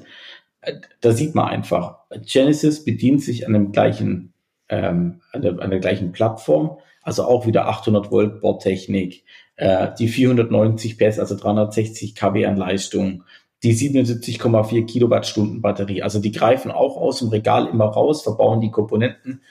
[1.00, 4.32] Da sieht man einfach, Genesis bedient sich an dem gleichen,
[4.68, 9.24] ähm, an, der, an der gleichen Plattform, also auch wieder 800 Volt Bordtechnik,
[9.56, 13.24] äh, die 490 PS, also 360 kW an Leistung,
[13.62, 16.02] die 77,4 Kilowattstunden Batterie.
[16.02, 19.42] Also die greifen auch aus dem Regal immer raus, verbauen die Komponenten,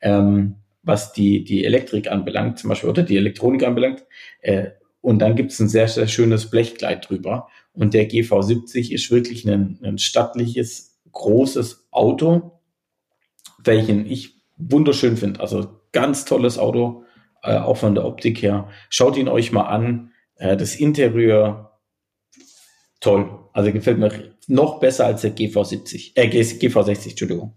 [0.00, 4.04] ähm, was die, die Elektrik anbelangt, zum Beispiel, oder die Elektronik anbelangt.
[4.40, 4.70] Äh,
[5.02, 7.48] und dann gibt es ein sehr, sehr schönes Blechkleid drüber.
[7.72, 12.60] Und der GV70 ist wirklich ein, ein stattliches, großes Auto,
[13.62, 15.40] welchen ich wunderschön finde.
[15.40, 17.04] Also ganz tolles Auto
[17.42, 18.68] äh, auch von der Optik her.
[18.88, 20.12] Schaut ihn euch mal an.
[20.36, 21.78] Äh, das Interieur,
[23.00, 23.30] toll.
[23.52, 24.10] Also gefällt mir
[24.46, 27.54] noch besser als der GV70, äh, GV60, Entschuldigung.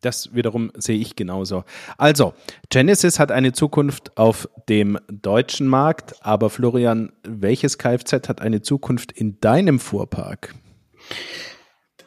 [0.00, 1.62] Das wiederum sehe ich genauso.
[1.96, 2.34] Also,
[2.70, 9.12] Genesis hat eine Zukunft auf dem deutschen Markt, aber Florian, welches Kfz hat eine Zukunft
[9.12, 10.56] in deinem Fuhrpark?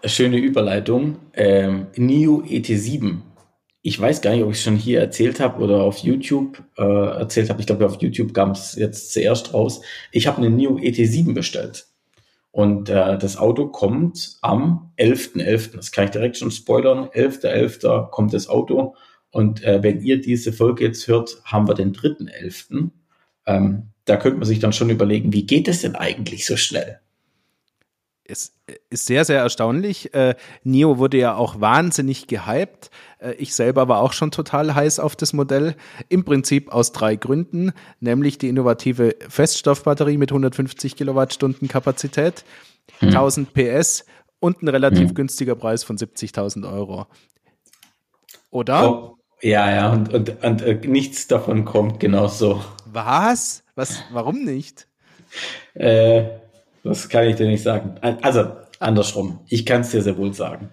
[0.04, 1.20] Schöne Überleitung.
[1.34, 3.22] Ähm, NIO ET7
[3.86, 6.82] ich weiß gar nicht, ob ich es schon hier erzählt habe oder auf YouTube äh,
[6.82, 7.60] erzählt habe.
[7.60, 9.82] Ich glaube, auf YouTube kam es jetzt zuerst raus.
[10.12, 11.86] Ich habe einen NIO ET7 bestellt.
[12.50, 15.36] Und äh, das Auto kommt am 11.11.
[15.36, 15.76] .11.
[15.76, 17.10] Das kann ich direkt schon spoilern.
[17.10, 17.82] 11.11.
[17.84, 18.10] .11.
[18.10, 18.96] kommt das Auto.
[19.30, 22.90] Und äh, wenn ihr diese Folge jetzt hört, haben wir den 3.11.
[23.46, 27.02] Ähm, da könnte man sich dann schon überlegen, wie geht es denn eigentlich so schnell?
[28.28, 28.54] Es
[28.90, 30.14] ist sehr, sehr erstaunlich.
[30.14, 32.90] Äh, Nio wurde ja auch wahnsinnig gehypt.
[33.20, 35.76] Äh, ich selber war auch schon total heiß auf das Modell.
[36.10, 42.46] Im Prinzip aus drei Gründen, nämlich die innovative Feststoffbatterie mit 150 Kilowattstunden Kapazität,
[43.00, 43.10] hm.
[43.10, 44.06] 1000 PS
[44.40, 45.16] und ein relativ hm.
[45.16, 47.08] günstiger Preis von 70.000 Euro.
[48.50, 48.92] Oder?
[48.92, 52.64] Oh, Ja, ja, und, und, und äh, nichts davon kommt genau so.
[52.86, 53.64] Was?
[53.76, 54.04] Was?
[54.12, 54.88] Warum nicht?
[55.74, 56.24] Äh,
[56.86, 57.96] das kann ich dir nicht sagen.
[58.22, 59.40] Also, andersrum.
[59.48, 60.70] Ich kann es dir sehr wohl sagen.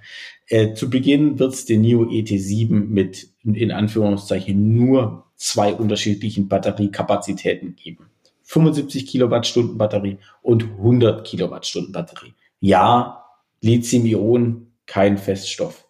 [0.46, 7.76] Äh, zu Beginn wird es den NIO ET7 mit, in Anführungszeichen, nur zwei unterschiedlichen Batteriekapazitäten
[7.76, 8.10] geben.
[8.42, 12.34] 75 Kilowattstunden Batterie und 100 Kilowattstunden Batterie.
[12.60, 13.24] Ja,
[13.62, 15.88] Lithium-Ionen, kein Feststoff.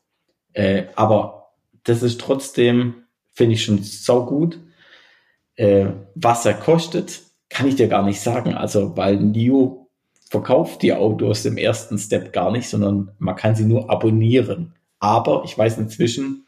[0.52, 1.50] Äh, aber
[1.82, 4.60] das ist trotzdem, finde ich schon saugut.
[5.56, 8.54] Äh, was er kostet, kann ich dir gar nicht sagen.
[8.54, 9.81] Also, weil NIO
[10.32, 14.72] verkauft die Autos im ersten Step gar nicht, sondern man kann sie nur abonnieren.
[14.98, 16.46] Aber ich weiß inzwischen,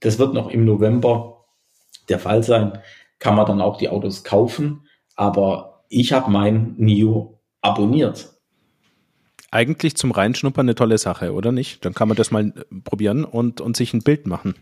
[0.00, 1.44] das wird noch im November
[2.08, 2.80] der Fall sein,
[3.20, 4.88] kann man dann auch die Autos kaufen.
[5.14, 8.32] Aber ich habe mein NIO abonniert.
[9.52, 11.84] Eigentlich zum Reinschnuppern eine tolle Sache, oder nicht?
[11.84, 14.56] Dann kann man das mal probieren und, und sich ein Bild machen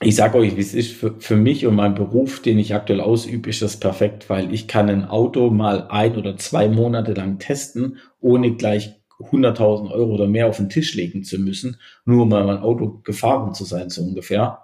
[0.00, 3.00] ich sage euch, wie es ist, für, für mich und meinen Beruf, den ich aktuell
[3.00, 7.38] ausübe, ist das perfekt, weil ich kann ein Auto mal ein oder zwei Monate lang
[7.38, 12.28] testen, ohne gleich 100.000 Euro oder mehr auf den Tisch legen zu müssen, nur um
[12.28, 14.60] mal mein Auto gefahren zu sein, so ungefähr,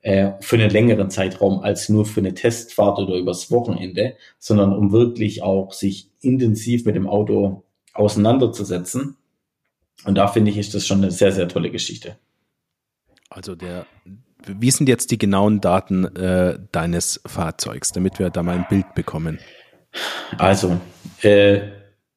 [0.00, 4.92] äh, für einen längeren Zeitraum als nur für eine Testfahrt oder übers Wochenende, sondern um
[4.92, 9.16] wirklich auch sich intensiv mit dem Auto auseinanderzusetzen.
[10.04, 12.16] Und da finde ich, ist das schon eine sehr, sehr tolle Geschichte.
[13.28, 13.84] Also der,
[14.46, 18.94] wie sind jetzt die genauen Daten äh, deines Fahrzeugs, damit wir da mal ein Bild
[18.94, 19.38] bekommen?
[20.36, 20.80] Also,
[21.22, 21.60] äh,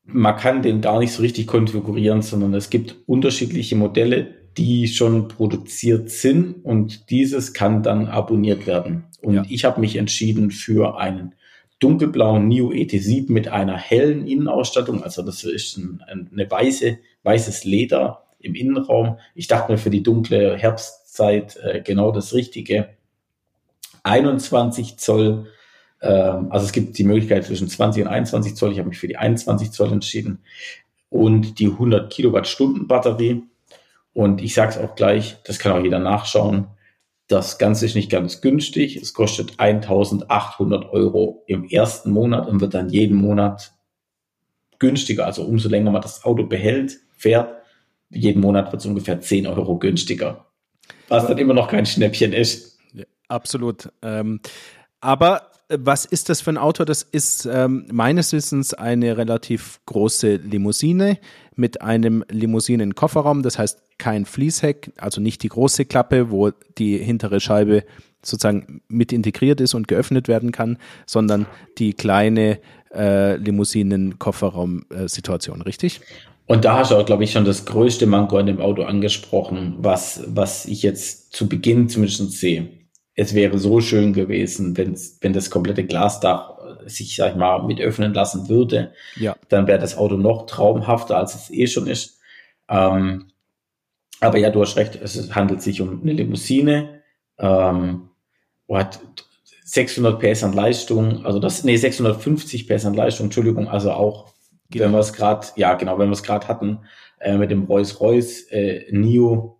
[0.03, 5.27] man kann den gar nicht so richtig konfigurieren, sondern es gibt unterschiedliche Modelle, die schon
[5.27, 9.05] produziert sind und dieses kann dann abonniert werden.
[9.21, 9.43] Und ja.
[9.49, 11.35] ich habe mich entschieden für einen
[11.79, 15.03] dunkelblauen NIO ET7 mit einer hellen Innenausstattung.
[15.03, 19.17] Also das ist ein, eine weiße, weißes Leder im Innenraum.
[19.35, 22.89] Ich dachte mir für die dunkle Herbst Zeit äh, genau das Richtige.
[24.03, 25.47] 21 Zoll,
[26.01, 28.71] ähm, also es gibt die Möglichkeit zwischen 20 und 21 Zoll.
[28.71, 30.39] Ich habe mich für die 21 Zoll entschieden.
[31.09, 33.43] Und die 100 Kilowattstunden Batterie.
[34.13, 36.67] Und ich sage es auch gleich, das kann auch jeder nachschauen.
[37.27, 38.97] Das Ganze ist nicht ganz günstig.
[38.97, 43.73] Es kostet 1800 Euro im ersten Monat und wird dann jeden Monat
[44.79, 45.27] günstiger.
[45.27, 47.61] Also umso länger man das Auto behält, fährt,
[48.09, 50.50] jeden Monat wird es ungefähr 10 Euro günstiger
[51.11, 52.79] was dann immer noch kein Schnäppchen ist.
[53.27, 53.89] Absolut.
[54.01, 54.39] Ähm,
[55.01, 56.85] aber äh, was ist das für ein Auto?
[56.85, 61.19] Das ist ähm, meines Wissens eine relativ große Limousine
[61.55, 63.43] mit einem Limousinenkofferraum.
[63.43, 67.83] Das heißt kein Fließheck, also nicht die große Klappe, wo die hintere Scheibe
[68.23, 71.47] sozusagen mit integriert ist und geöffnet werden kann, sondern
[71.77, 72.59] die kleine
[72.93, 76.01] äh, Limousinen-Kofferraum-Situation, richtig?
[76.45, 79.75] Und da hast du auch, glaube ich, schon das größte Manko an dem Auto angesprochen,
[79.77, 82.69] was, was ich jetzt zu Beginn zumindest sehe.
[83.15, 87.79] Es wäre so schön gewesen, wenn, wenn das komplette Glasdach sich, sag ich mal, mit
[87.79, 88.93] öffnen lassen würde.
[89.15, 89.35] Ja.
[89.49, 92.19] Dann wäre das Auto noch traumhafter, als es eh schon ist.
[92.69, 93.31] Ähm,
[94.19, 97.01] aber ja, du hast recht, es handelt sich um eine Limousine,
[97.39, 98.09] ähm,
[98.69, 98.99] hat
[99.65, 104.31] 600 PS an Leistung, also das, nee, 650 PS an Leistung, Entschuldigung, also auch
[104.71, 104.85] Genau.
[104.85, 106.79] Wenn wir es gerade, ja genau, wenn wir es gerade hatten,
[107.19, 109.59] äh, mit dem Rolls-Royce äh, NIO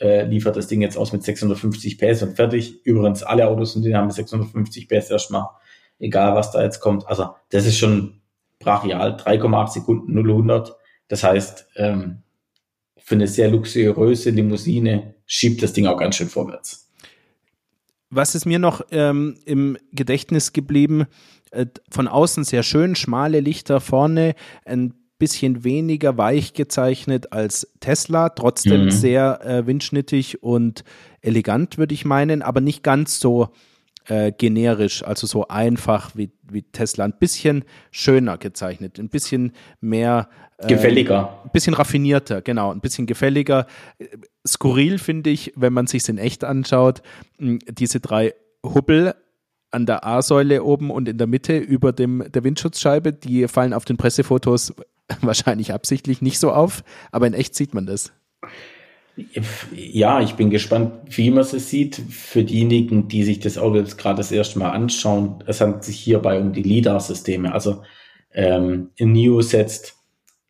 [0.00, 2.84] äh, liefert das Ding jetzt aus mit 650 PS und fertig.
[2.84, 5.46] Übrigens, alle Autos und die haben 650 PS erstmal,
[5.98, 7.06] egal was da jetzt kommt.
[7.06, 8.20] Also das ist schon
[8.58, 10.76] brachial, 3,8 Sekunden 0 100.
[11.08, 12.22] Das heißt, ähm,
[12.96, 16.90] für eine sehr luxuriöse Limousine schiebt das Ding auch ganz schön vorwärts.
[18.10, 21.06] Was ist mir noch ähm, im Gedächtnis geblieben?
[21.52, 24.34] Äh, von außen sehr schön, schmale Lichter vorne,
[24.64, 28.90] ein bisschen weniger weich gezeichnet als Tesla, trotzdem mhm.
[28.90, 30.82] sehr äh, windschnittig und
[31.20, 33.50] elegant, würde ich meinen, aber nicht ganz so
[34.08, 37.04] äh, generisch, also so einfach wie, wie Tesla.
[37.04, 40.28] Ein bisschen schöner gezeichnet, ein bisschen mehr.
[40.58, 41.40] Äh, gefälliger.
[41.44, 43.66] Ein bisschen raffinierter, genau, ein bisschen gefälliger.
[44.44, 47.02] Skurril finde ich, wenn man sich in echt anschaut,
[47.38, 48.34] diese drei
[48.64, 49.14] Hubbel
[49.72, 53.12] an der A-Säule oben und in der Mitte über dem, der Windschutzscheibe.
[53.12, 54.74] Die fallen auf den Pressefotos
[55.20, 58.12] wahrscheinlich absichtlich nicht so auf, aber in echt sieht man das.
[59.72, 61.96] Ja, ich bin gespannt, wie man es sieht.
[61.96, 65.98] Für diejenigen, die sich das Auto jetzt gerade das erste Mal anschauen, es handelt sich
[65.98, 67.52] hierbei um die LIDAR-Systeme.
[67.52, 67.82] Also
[68.32, 69.96] ähm, NIO setzt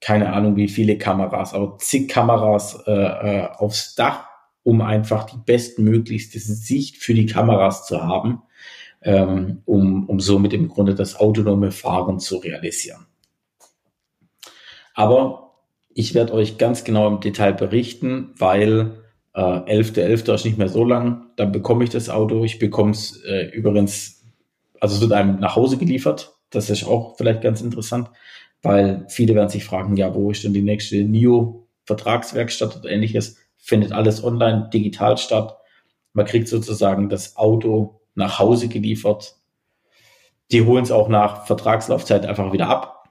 [0.01, 4.27] keine Ahnung wie viele Kameras, aber zig Kameras äh, äh, aufs Dach,
[4.63, 8.43] um einfach die bestmöglichste Sicht für die Kameras zu haben
[9.03, 13.07] ähm, um, um somit im Grunde das autonome Fahren zu realisieren.
[14.95, 15.55] Aber
[15.95, 18.99] ich werde euch ganz genau im Detail berichten, weil
[19.35, 19.95] Äh, 11.11.
[19.95, 20.35] .11.
[20.35, 21.31] ist nicht mehr so lang.
[21.37, 22.45] Dann bekomme ich das Auto.
[22.45, 24.23] Ich bekomme es äh, übrigens,
[24.79, 26.35] also es wird einem nach Hause geliefert.
[26.51, 28.11] Das ist auch vielleicht ganz interessant,
[28.61, 33.39] weil viele werden sich fragen, ja, wo ist denn die nächste NIO-Vertragswerkstatt oder ähnliches?
[33.57, 35.57] Findet alles online, digital statt.
[36.13, 39.37] Man kriegt sozusagen das Auto nach Hause geliefert.
[40.51, 43.11] Die holen es auch nach Vertragslaufzeit einfach wieder ab.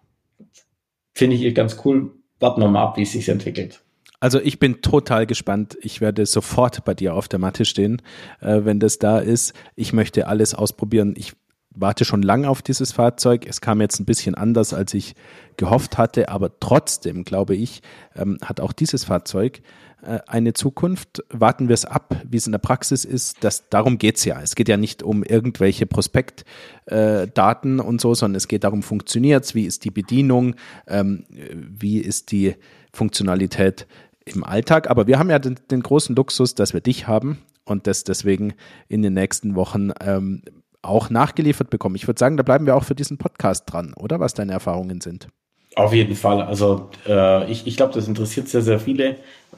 [1.13, 2.13] Finde ich ganz cool.
[2.39, 3.83] Warten wir mal ab, wie es sich entwickelt.
[4.19, 5.77] Also ich bin total gespannt.
[5.81, 8.01] Ich werde sofort bei dir auf der Matte stehen,
[8.39, 9.53] äh, wenn das da ist.
[9.75, 11.15] Ich möchte alles ausprobieren.
[11.17, 11.33] Ich
[11.73, 13.47] warte schon lange auf dieses Fahrzeug.
[13.47, 15.15] Es kam jetzt ein bisschen anders, als ich
[15.57, 17.81] gehofft hatte, aber trotzdem, glaube ich,
[18.15, 19.61] ähm, hat auch dieses Fahrzeug
[20.03, 21.23] eine Zukunft.
[21.29, 23.43] Warten wir es ab, wie es in der Praxis ist.
[23.43, 24.41] Das, darum geht's ja.
[24.41, 29.55] Es geht ja nicht um irgendwelche Prospektdaten äh, und so, sondern es geht darum, funktioniert's,
[29.55, 30.55] wie ist die Bedienung,
[30.87, 32.55] ähm, wie ist die
[32.93, 33.87] Funktionalität
[34.25, 34.89] im Alltag.
[34.89, 38.53] Aber wir haben ja den, den, großen Luxus, dass wir dich haben und das deswegen
[38.87, 40.41] in den nächsten Wochen ähm,
[40.81, 41.95] auch nachgeliefert bekommen.
[41.95, 45.01] Ich würde sagen, da bleiben wir auch für diesen Podcast dran, oder was deine Erfahrungen
[45.01, 45.27] sind.
[45.75, 46.41] Auf jeden Fall.
[46.41, 49.17] Also äh, ich, ich glaube, das interessiert sehr, sehr viele,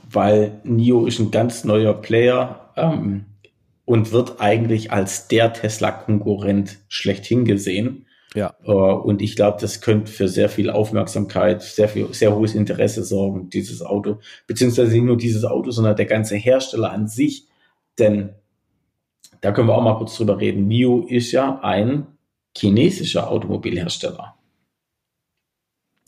[0.09, 3.25] weil NIO ist ein ganz neuer Player ähm,
[3.85, 8.05] und wird eigentlich als der Tesla-Konkurrent schlechthin gesehen.
[8.33, 8.55] Ja.
[8.63, 13.03] Äh, und ich glaube, das könnte für sehr viel Aufmerksamkeit, sehr viel, sehr hohes Interesse
[13.03, 14.19] sorgen, dieses Auto.
[14.47, 17.47] Beziehungsweise nicht nur dieses Auto, sondern der ganze Hersteller an sich.
[17.99, 18.33] Denn
[19.41, 20.67] da können wir auch mal kurz drüber reden.
[20.67, 22.07] NIO ist ja ein
[22.55, 24.35] chinesischer Automobilhersteller.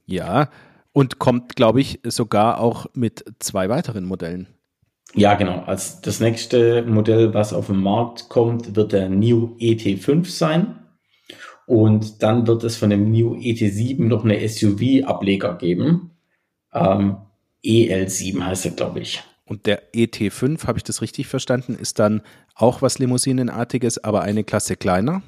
[0.05, 0.49] Ja,
[0.95, 4.47] und kommt, glaube ich, sogar auch mit zwei weiteren Modellen.
[5.13, 5.61] Ja, genau.
[5.65, 10.79] Also das nächste Modell, was auf den Markt kommt, wird der NIO ET5 sein.
[11.65, 16.11] Und dann wird es von dem NIO ET7 noch eine SUV-Ableger geben.
[16.73, 17.17] Ähm,
[17.65, 19.21] EL7 heißt er, glaube ich.
[19.43, 22.21] Und der ET5, habe ich das richtig verstanden, ist dann
[22.55, 25.23] auch was Limousinenartiges, aber eine Klasse kleiner?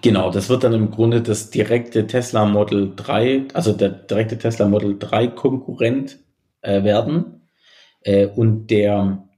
[0.00, 4.66] Genau, das wird dann im Grunde das direkte Tesla Model 3, also der direkte Tesla
[4.66, 6.18] Model 3 Konkurrent
[6.62, 7.48] äh, werden.
[8.00, 9.28] Äh, und der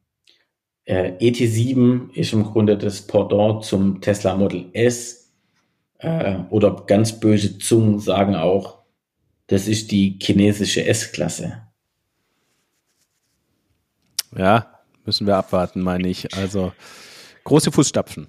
[0.84, 5.32] äh, ET7 ist im Grunde das Pendant zum Tesla Model S
[5.98, 8.84] äh, oder ganz böse Zungen sagen auch,
[9.46, 11.62] das ist die chinesische S-Klasse.
[14.36, 16.34] Ja, müssen wir abwarten, meine ich.
[16.34, 16.72] Also
[17.44, 18.28] große Fußstapfen.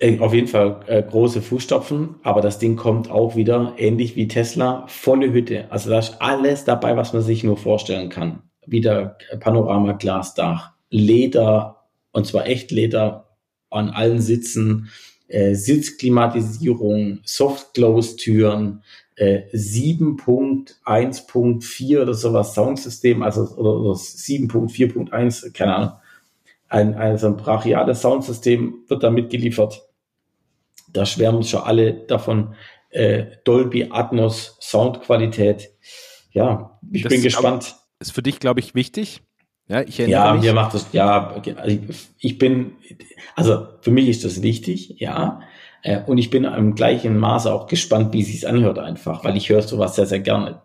[0.00, 4.28] Äh, auf jeden Fall äh, große Fußstapfen, aber das Ding kommt auch wieder ähnlich wie
[4.28, 5.70] Tesla, volle Hütte.
[5.70, 8.42] Also da ist alles dabei, was man sich nur vorstellen kann.
[8.66, 13.36] Wieder Panorama-Glasdach, Leder, und zwar echt Leder
[13.70, 14.88] an allen Sitzen,
[15.28, 18.82] äh, Sitzklimatisierung, Soft-Close-Türen,
[19.16, 25.92] äh, 7.1.4 oder sowas Soundsystem, also oder, oder 7.4.1, keine Ahnung.
[26.68, 29.82] Ein, also ein brachiales Soundsystem wird da mitgeliefert.
[30.92, 32.54] Da schwärmen schon alle davon.
[32.90, 35.70] Äh, Dolby Atmos Soundqualität.
[36.32, 37.76] Ja, ich das bin gespannt.
[38.00, 39.22] Ist für dich, glaube ich, wichtig.
[39.68, 40.42] Ja, ich ja mich.
[40.42, 41.78] mir macht das, ja, also
[42.18, 42.72] ich bin,
[43.36, 45.40] also für mich ist das wichtig, ja.
[45.82, 49.36] Äh, und ich bin im gleichen Maße auch gespannt, wie es sich anhört einfach, weil
[49.36, 50.62] ich höre sowas sehr, sehr gerne.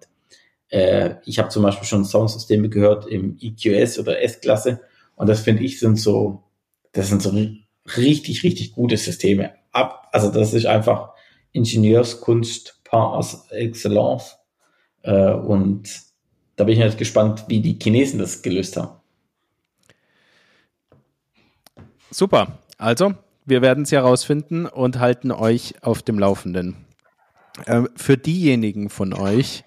[0.69, 4.79] Äh, ich habe zum Beispiel schon Soundsysteme gehört im EQS oder S-Klasse
[5.15, 6.43] und das finde ich sind so,
[6.91, 7.31] das sind so
[7.97, 9.53] richtig, richtig gute Systeme.
[9.71, 11.13] Ab, also das ist einfach
[11.51, 14.37] Ingenieurskunst par excellence.
[15.01, 15.89] Äh, und
[16.55, 18.99] da bin ich jetzt gespannt, wie die Chinesen das gelöst haben.
[22.11, 22.59] Super.
[22.77, 23.13] Also,
[23.45, 26.85] wir werden es herausfinden und halten euch auf dem Laufenden.
[27.65, 29.63] Äh, für diejenigen von euch,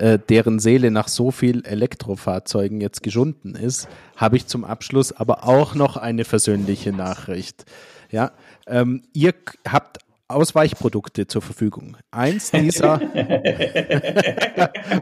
[0.00, 3.86] äh, deren Seele nach so viel Elektrofahrzeugen jetzt geschunden ist,
[4.16, 7.66] habe ich zum Abschluss aber auch noch eine versöhnliche Nachricht.
[8.10, 8.32] Ja,
[8.66, 9.34] ähm, ihr
[9.68, 11.98] habt Ausweichprodukte zur Verfügung.
[12.12, 12.98] Eins dieser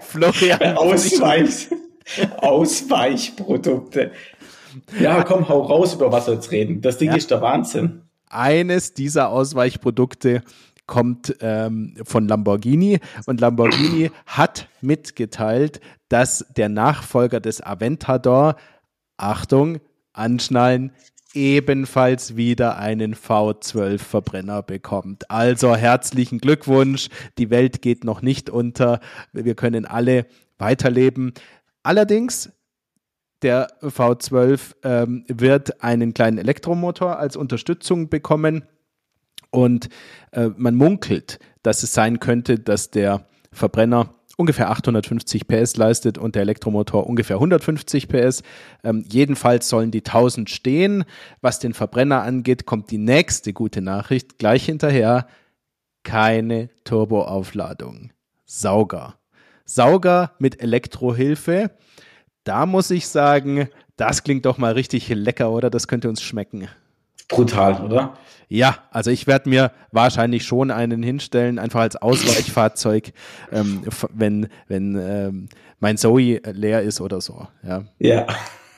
[0.00, 1.68] Florian Ausweich,
[2.38, 4.10] Ausweichprodukte.
[4.98, 6.80] Ja, komm, hau raus, über was wir jetzt reden.
[6.80, 7.16] Das Ding ja.
[7.16, 8.02] ist der Wahnsinn.
[8.30, 10.42] Eines dieser Ausweichprodukte
[10.88, 18.56] kommt ähm, von Lamborghini und Lamborghini hat mitgeteilt, dass der Nachfolger des Aventador,
[19.16, 19.78] Achtung,
[20.12, 20.90] anschnallen,
[21.34, 25.30] ebenfalls wieder einen V12-Verbrenner bekommt.
[25.30, 27.08] Also herzlichen Glückwunsch.
[27.36, 29.00] Die Welt geht noch nicht unter.
[29.32, 31.34] Wir können alle weiterleben.
[31.82, 32.50] Allerdings
[33.42, 38.64] der V12 ähm, wird einen kleinen Elektromotor als Unterstützung bekommen
[39.50, 39.88] und
[40.32, 46.36] äh, man munkelt, dass es sein könnte, dass der Verbrenner ungefähr 850 PS leistet und
[46.36, 48.42] der Elektromotor ungefähr 150 PS.
[48.84, 51.04] Ähm, jedenfalls sollen die 1000 stehen.
[51.40, 55.26] Was den Verbrenner angeht, kommt die nächste gute Nachricht gleich hinterher.
[56.04, 58.12] Keine Turboaufladung.
[58.46, 59.16] Sauger.
[59.64, 61.72] Sauger mit Elektrohilfe.
[62.44, 65.68] Da muss ich sagen, das klingt doch mal richtig lecker, oder?
[65.68, 66.68] Das könnte uns schmecken.
[67.28, 68.14] Brutal, oder?
[68.48, 73.12] Ja, also ich werde mir wahrscheinlich schon einen hinstellen, einfach als Ausweichfahrzeug,
[73.52, 73.82] ähm,
[74.14, 75.48] wenn, wenn ähm,
[75.80, 77.46] mein Zoe leer ist oder so.
[77.62, 77.84] Ja.
[77.98, 78.26] Ja.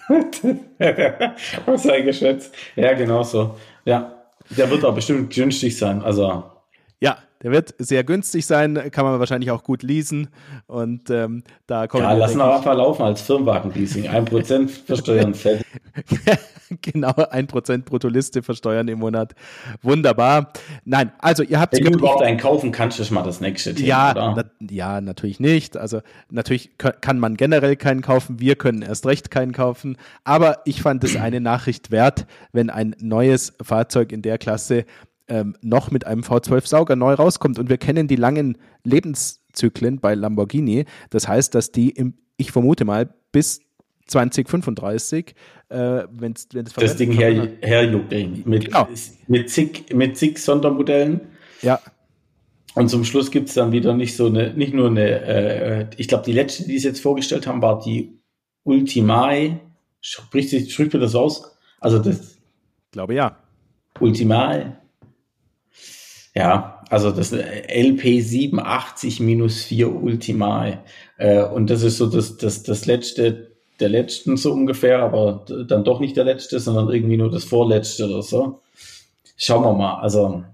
[1.67, 2.51] Was ein Geschätz.
[2.75, 3.57] Ja, genau so.
[3.85, 4.13] Ja.
[4.51, 6.03] Der wird auch bestimmt günstig sein.
[6.03, 6.50] Also.
[7.43, 10.29] Der wird sehr günstig sein, kann man wahrscheinlich auch gut leasen.
[10.67, 14.09] Und ähm, da kommen Ja, lassen wir einfach laufen als Firmenwagen-Leasing.
[14.09, 15.65] Ein Prozent versteuern fällt.
[16.83, 19.35] genau, ein Prozent Bruttoliste versteuern im Monat.
[19.81, 20.53] Wunderbar.
[20.85, 21.75] Nein, also ihr habt.
[21.75, 23.89] Wenn du überhaupt einen kaufen kannst, ist mal das nächste Thema.
[23.89, 25.79] Ja, na, ja, natürlich nicht.
[25.79, 28.39] Also natürlich kann man generell keinen kaufen.
[28.39, 29.97] Wir können erst recht keinen kaufen.
[30.25, 34.85] Aber ich fand es eine Nachricht wert, wenn ein neues Fahrzeug in der Klasse
[35.31, 37.59] ähm, noch mit einem V12-Sauger neu rauskommt.
[37.59, 40.85] Und wir kennen die langen Lebenszyklen bei Lamborghini.
[41.09, 43.61] Das heißt, dass die, im, ich vermute mal, bis
[44.09, 45.35] 2035,
[45.69, 48.43] äh, wenn es das Ding her, herjuckeln.
[48.45, 48.89] Mit, genau.
[49.29, 51.21] mit, zig, mit zig Sondermodellen.
[51.63, 51.81] Ja.
[52.75, 56.09] Und zum Schluss gibt es dann wieder nicht so eine, nicht nur eine, äh, ich
[56.09, 58.21] glaube, die letzte, die sie jetzt vorgestellt haben, war die
[58.65, 59.61] Ultimae.
[60.01, 61.57] Spricht, spricht mir das aus?
[61.79, 62.37] Also das.
[62.37, 63.37] Ich glaube ja.
[64.01, 64.77] Ultimae.
[66.35, 70.79] Ja, also das LP87-4 Ultimae.
[71.19, 73.51] Äh, und das ist so das, das, das letzte
[73.81, 78.07] der letzten so ungefähr, aber dann doch nicht der letzte, sondern irgendwie nur das vorletzte
[78.07, 78.61] oder so.
[79.37, 80.01] Schauen wir mal.
[80.01, 80.45] Also,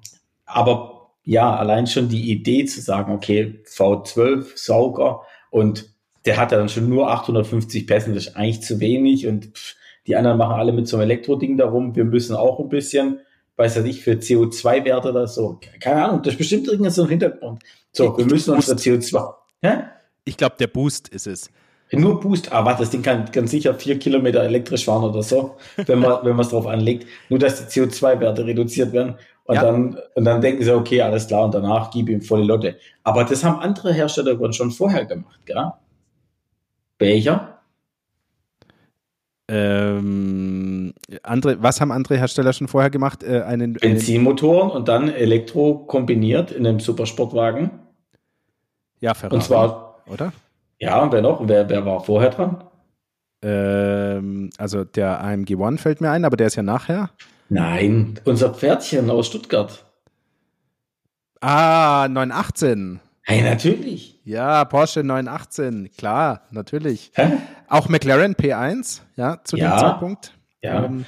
[0.44, 5.90] aber ja, allein schon die Idee zu sagen, okay, V12 Sauger und
[6.24, 9.74] der hat ja dann schon nur 850 Pässen, das ist eigentlich zu wenig und pff,
[10.06, 11.96] die anderen machen alle mit so einem Elektroding darum.
[11.96, 13.20] Wir müssen auch ein bisschen
[13.56, 15.58] weiß ja nicht, für CO2-Werte oder so.
[15.80, 17.62] Keine Ahnung, das ist bestimmt irgendwas ein Hintergrund.
[17.92, 19.34] So, ich wir müssen unser CO2.
[19.62, 19.84] Hä?
[20.24, 21.50] Ich glaube, der Boost ist es.
[21.92, 25.56] Nur Boost, aber ah, das Ding kann ganz sicher vier Kilometer elektrisch fahren oder so,
[25.76, 27.06] wenn man wenn man es drauf anlegt.
[27.28, 29.62] Nur dass die CO2-Werte reduziert werden und ja.
[29.62, 32.76] dann und dann denken sie, okay, alles klar und danach gib ihm volle Lotte.
[33.04, 35.72] Aber das haben andere Hersteller schon vorher gemacht, gell?
[36.98, 37.60] Welcher?
[39.48, 40.75] Ähm,
[41.22, 43.22] andere, was haben andere Hersteller schon vorher gemacht?
[43.22, 47.70] Äh, einen, Benzinmotoren und dann Elektro kombiniert in einem Supersportwagen.
[49.00, 49.36] Ja, Ferrari.
[49.36, 50.32] Und zwar, oder?
[50.78, 51.46] Ja, und wer noch?
[51.46, 52.64] Wer, wer war vorher dran?
[53.42, 57.10] Ähm, also der AMG One fällt mir ein, aber der ist ja nachher.
[57.48, 59.84] Nein, unser Pferdchen aus Stuttgart.
[61.40, 63.00] Ah, 918.
[63.22, 64.20] Hey, natürlich.
[64.24, 67.12] Ja, Porsche 918, klar, natürlich.
[67.14, 67.38] Hä?
[67.68, 70.35] Auch McLaren P1, ja, zu ja, dem Zeitpunkt.
[70.66, 70.84] Ja.
[70.84, 71.04] Ähm,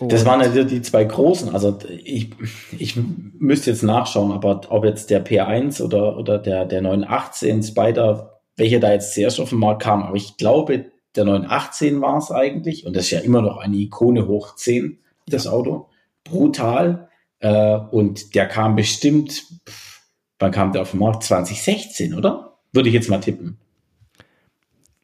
[0.00, 1.52] das waren ja die zwei großen.
[1.52, 2.30] Also ich,
[2.78, 8.40] ich müsste jetzt nachschauen, aber ob jetzt der P1 oder, oder der, der 918 Spider,
[8.56, 10.04] welcher da jetzt zuerst auf den Markt kam.
[10.04, 10.86] Aber ich glaube,
[11.16, 12.86] der 918 war es eigentlich.
[12.86, 15.88] Und das ist ja immer noch eine Ikone hoch 10, das Auto.
[16.22, 17.08] Brutal.
[17.40, 19.44] Äh, und der kam bestimmt,
[20.38, 21.24] wann kam der auf den Markt?
[21.24, 22.58] 2016, oder?
[22.72, 23.58] Würde ich jetzt mal tippen.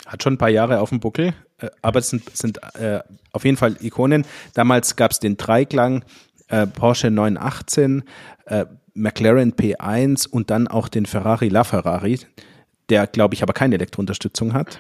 [0.06, 3.00] Hat schon ein paar Jahre auf dem Buckel, äh, aber es sind, sind äh,
[3.32, 4.24] auf jeden Fall Ikonen.
[4.54, 6.04] Damals gab es den Dreiklang
[6.48, 8.04] äh, Porsche 918,
[8.46, 12.20] äh, McLaren P1 und dann auch den Ferrari LaFerrari,
[12.88, 14.78] der, glaube ich, aber keine Elektrounterstützung hat.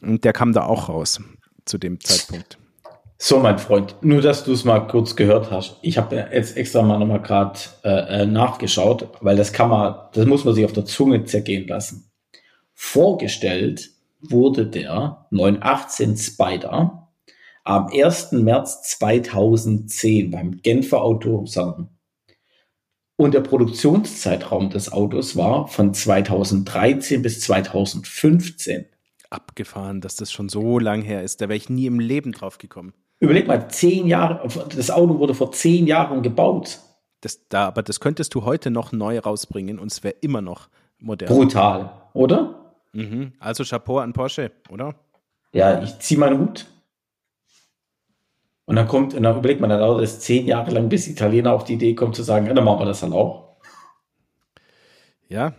[0.00, 1.20] Und der kam da auch raus
[1.64, 2.58] zu dem Zeitpunkt.
[3.16, 5.78] So, mein Freund, nur dass du es mal kurz gehört hast.
[5.82, 10.26] Ich habe jetzt extra mal nochmal gerade äh, äh, nachgeschaut, weil das kann man, das
[10.26, 12.10] muss man sich auf der Zunge zergehen lassen.
[12.74, 13.93] Vorgestellt
[14.30, 17.08] wurde der 918 Spider
[17.64, 18.32] am 1.
[18.32, 21.88] März 2010 beim Genfer Autosalon.
[23.16, 28.86] Und der Produktionszeitraum des Autos war von 2013 bis 2015.
[29.30, 31.40] Abgefahren, dass das schon so lang her ist.
[31.40, 32.92] Da wäre ich nie im Leben drauf gekommen.
[33.20, 36.80] Überleg mal, zehn Jahre, das Auto wurde vor zehn Jahren gebaut.
[37.20, 40.68] Das, da, aber das könntest du heute noch neu rausbringen und es wäre immer noch
[40.98, 41.28] modern.
[41.28, 42.63] Brutal, oder?
[42.94, 43.32] Mhm.
[43.38, 44.94] Also Chapeau an Porsche, oder?
[45.52, 46.66] Ja, ich ziehe meinen Hut.
[48.66, 51.52] Und dann kommt, und dann überlegt man, dann dauert es zehn Jahre lang, bis Italiener
[51.52, 53.56] auf die Idee kommt zu sagen, ja, dann machen wir das dann auch.
[55.28, 55.52] Ja.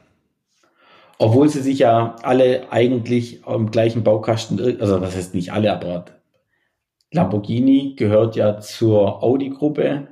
[1.17, 6.05] Obwohl sie sich ja alle eigentlich am gleichen Baukasten, also was heißt nicht alle, aber
[7.11, 10.07] Lamborghini gehört ja zur Audi-Gruppe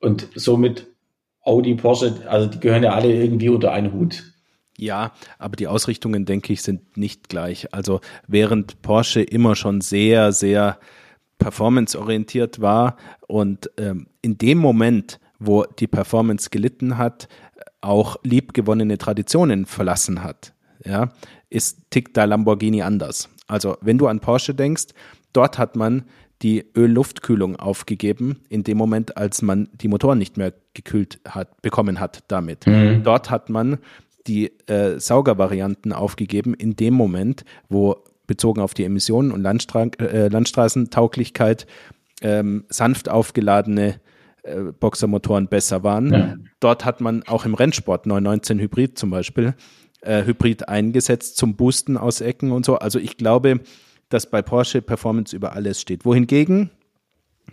[0.00, 0.86] und somit
[1.42, 4.33] Audi, Porsche, also die gehören ja alle irgendwie unter einen Hut.
[4.76, 7.72] Ja, aber die Ausrichtungen, denke ich, sind nicht gleich.
[7.72, 10.78] Also während Porsche immer schon sehr, sehr
[11.38, 12.96] performanceorientiert war
[13.26, 17.28] und ähm, in dem Moment, wo die Performance gelitten hat,
[17.80, 20.54] auch liebgewonnene Traditionen verlassen hat,
[20.84, 21.12] ja,
[21.50, 23.28] ist tickt da Lamborghini anders.
[23.46, 24.86] Also wenn du an Porsche denkst,
[25.32, 26.04] dort hat man
[26.42, 32.00] die Öl-Luftkühlung aufgegeben, in dem Moment, als man die Motoren nicht mehr gekühlt hat, bekommen
[32.00, 32.66] hat damit.
[32.66, 33.02] Mhm.
[33.02, 33.78] Dort hat man
[34.26, 37.96] die äh, Saugervarianten aufgegeben, in dem Moment, wo
[38.26, 41.66] bezogen auf die Emissionen und Landstra äh, Landstraßentauglichkeit
[42.22, 44.00] ähm, sanft aufgeladene
[44.42, 46.12] äh, Boxermotoren besser waren.
[46.12, 46.34] Ja.
[46.60, 49.54] Dort hat man auch im Rennsport 919 Hybrid zum Beispiel
[50.00, 52.76] äh, Hybrid eingesetzt zum Boosten aus Ecken und so.
[52.76, 53.60] Also ich glaube,
[54.08, 56.04] dass bei Porsche Performance über alles steht.
[56.04, 56.70] Wohingegen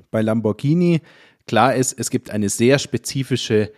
[0.09, 1.01] bei Lamborghini
[1.47, 3.71] klar ist, es gibt eine sehr spezifische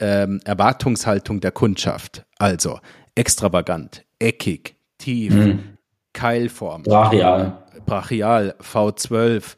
[0.00, 2.24] ähm, Erwartungshaltung der Kundschaft.
[2.38, 2.78] Also
[3.14, 5.60] extravagant, eckig, tief, mhm.
[6.12, 6.82] Keilform.
[6.84, 7.58] Brachial.
[7.86, 9.56] Brachial, V12,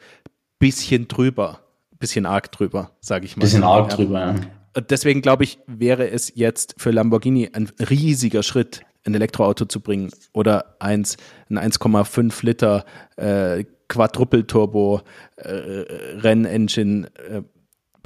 [0.59, 1.61] bisschen drüber,
[1.99, 3.43] bisschen arg drüber, sage ich mal.
[3.43, 3.97] Bisschen arg ja.
[3.97, 4.35] drüber, ja.
[4.81, 10.11] Deswegen glaube ich, wäre es jetzt für Lamborghini ein riesiger Schritt, ein Elektroauto zu bringen
[10.35, 11.17] oder eins,
[11.49, 12.85] ein 1,5 Liter
[13.17, 15.01] äh, Quadruple-Turbo
[15.37, 17.43] äh, Rennengine äh,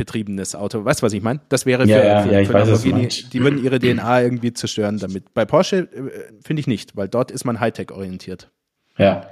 [0.01, 0.83] betriebenes Auto.
[0.83, 1.41] Weißt du, was ich meine?
[1.51, 5.35] Das wäre für, ja, für, ja, für Lamborghini, die würden ihre DNA irgendwie zerstören damit.
[5.35, 8.51] Bei Porsche äh, finde ich nicht, weil dort ist man Hightech orientiert.
[8.97, 9.27] Ja.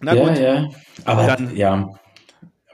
[0.00, 0.38] Na ja, gut.
[0.38, 0.68] Ja.
[1.04, 1.90] Aber dann, ja.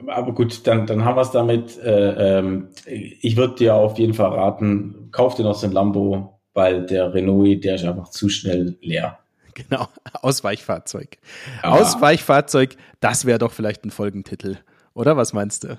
[0.07, 1.77] Aber gut, dann, dann haben wir es damit.
[1.79, 6.39] Äh, ähm, ich würde dir auf jeden Fall raten, kauf dir noch so ein Lambo,
[6.53, 9.19] weil der Renault, der ist einfach zu schnell leer.
[9.69, 9.87] Genau,
[10.21, 11.17] Ausweichfahrzeug.
[11.63, 14.57] Aber Ausweichfahrzeug, das wäre doch vielleicht ein Folgentitel.
[14.97, 15.77] Oder was meinst du?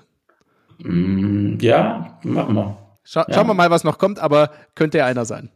[0.81, 2.77] Mm, ja, machen wir.
[3.03, 3.35] Scha ja.
[3.35, 5.49] Schauen wir mal, was noch kommt, aber könnte ja einer sein.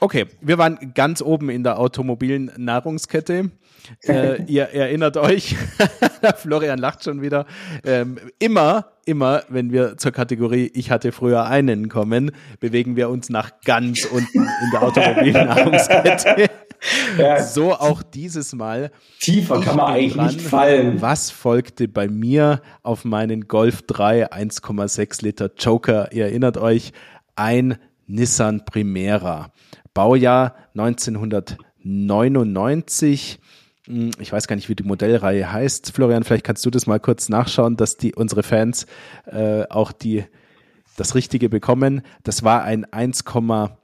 [0.00, 3.50] Okay, wir waren ganz oben in der automobilen Nahrungskette.
[4.02, 5.54] Äh, ihr erinnert euch,
[6.38, 7.46] Florian lacht schon wieder.
[7.84, 13.30] Ähm, immer, immer, wenn wir zur Kategorie Ich hatte früher einen kommen, bewegen wir uns
[13.30, 16.50] nach ganz unten in der automobilen Nahrungskette.
[17.18, 17.42] Ja.
[17.42, 18.90] So auch dieses Mal.
[19.20, 20.26] Tiefer kann man eigentlich dran.
[20.26, 21.00] nicht fallen.
[21.00, 26.12] Was folgte bei mir auf meinen Golf 3 1,6 Liter Joker?
[26.12, 26.92] Ihr erinnert euch,
[27.34, 29.50] ein Nissan Primera.
[29.94, 33.40] Baujahr 1999
[33.86, 35.92] hm, ich weiß gar nicht, wie die Modellreihe heißt.
[35.92, 38.86] Florian, vielleicht kannst du das mal kurz nachschauen, dass die unsere Fans
[39.26, 40.24] äh, auch die
[40.96, 42.02] das Richtige bekommen.
[42.24, 43.76] Das war ein 1,8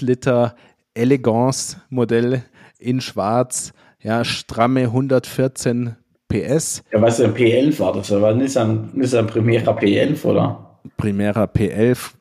[0.00, 0.56] Liter
[0.94, 2.42] Elegance Modell
[2.78, 5.96] in Schwarz, ja, stramme 114
[6.28, 6.82] PS.
[6.92, 8.10] Ja, was ein P11 war das?
[8.10, 10.80] war Nissan, Nissan Primera P11, oder?
[10.96, 12.12] Primera P11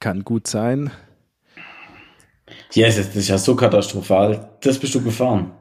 [0.00, 0.90] kann gut sein.
[2.72, 4.50] Ja, das ist ja so katastrophal.
[4.60, 5.52] Das bist du gefahren.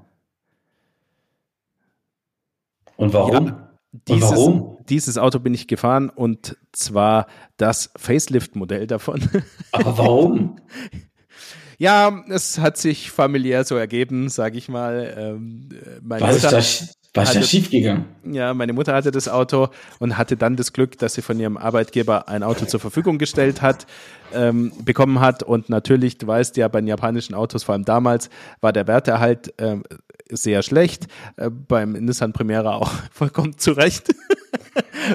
[2.98, 3.48] Und warum?
[3.48, 3.70] Ja,
[4.08, 4.78] dieses, und warum?
[4.90, 7.28] Dieses Auto bin ich gefahren und zwar
[7.58, 9.28] das Facelift-Modell davon.
[9.72, 10.58] Aber warum?
[11.78, 15.14] ja, es hat sich familiär so ergeben, sage ich mal.
[15.18, 15.70] Ähm,
[16.02, 16.96] meine Was Mutter ist das?
[17.16, 18.06] Was ist da schiefgegangen?
[18.26, 19.70] Ja, meine Mutter hatte das Auto
[20.00, 23.62] und hatte dann das Glück, dass sie von ihrem Arbeitgeber ein Auto zur Verfügung gestellt
[23.62, 23.88] hat,
[24.34, 25.42] ähm, bekommen hat.
[25.42, 29.54] Und natürlich, du weißt ja, bei den japanischen Autos, vor allem damals, war der Werterhalt
[29.60, 29.84] ähm,
[30.30, 31.08] sehr schlecht.
[31.38, 34.14] Äh, beim Nissan Primera auch vollkommen zurecht.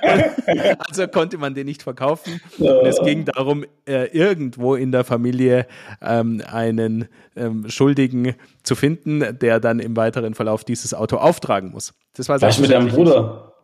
[0.89, 2.41] also konnte man den nicht verkaufen.
[2.59, 5.67] Und es ging darum, äh, irgendwo in der Familie
[6.01, 11.95] ähm, einen ähm, Schuldigen zu finden, der dann im weiteren Verlauf dieses Auto auftragen muss.
[12.15, 13.55] Das war Was mit deinem Bruder?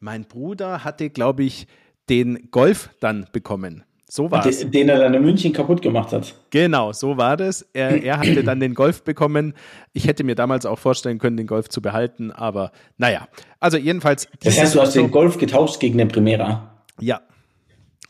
[0.00, 1.66] Mein Bruder hatte, glaube ich,
[2.08, 3.84] den Golf dann bekommen.
[4.08, 4.70] So war es.
[4.70, 6.34] Den er dann in München kaputt gemacht hat.
[6.50, 7.68] Genau, so war das.
[7.72, 9.54] Er, er hatte dann den Golf bekommen.
[9.92, 13.28] Ich hätte mir damals auch vorstellen können, den Golf zu behalten, aber naja.
[13.58, 14.28] Also jedenfalls.
[14.42, 16.84] Das heißt, du hast den Golf getauscht gegen den Primera?
[17.00, 17.20] Ja,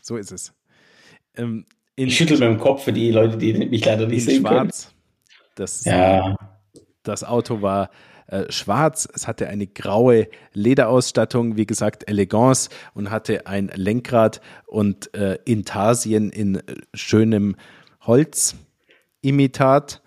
[0.02, 0.52] so ist es.
[1.36, 1.64] Ähm,
[1.96, 4.84] ich schüttel mit dem Kopf für die Leute, die mich leider nicht sehen schwarz.
[4.84, 4.96] können.
[5.54, 6.36] Das, ja.
[7.02, 7.88] das Auto war
[8.28, 9.08] äh, schwarz.
[9.12, 16.30] Es hatte eine graue Lederausstattung, wie gesagt, Elegance und hatte ein Lenkrad und äh, Intarsien
[16.30, 16.62] in
[16.92, 17.56] schönem
[18.02, 20.02] Holzimitat,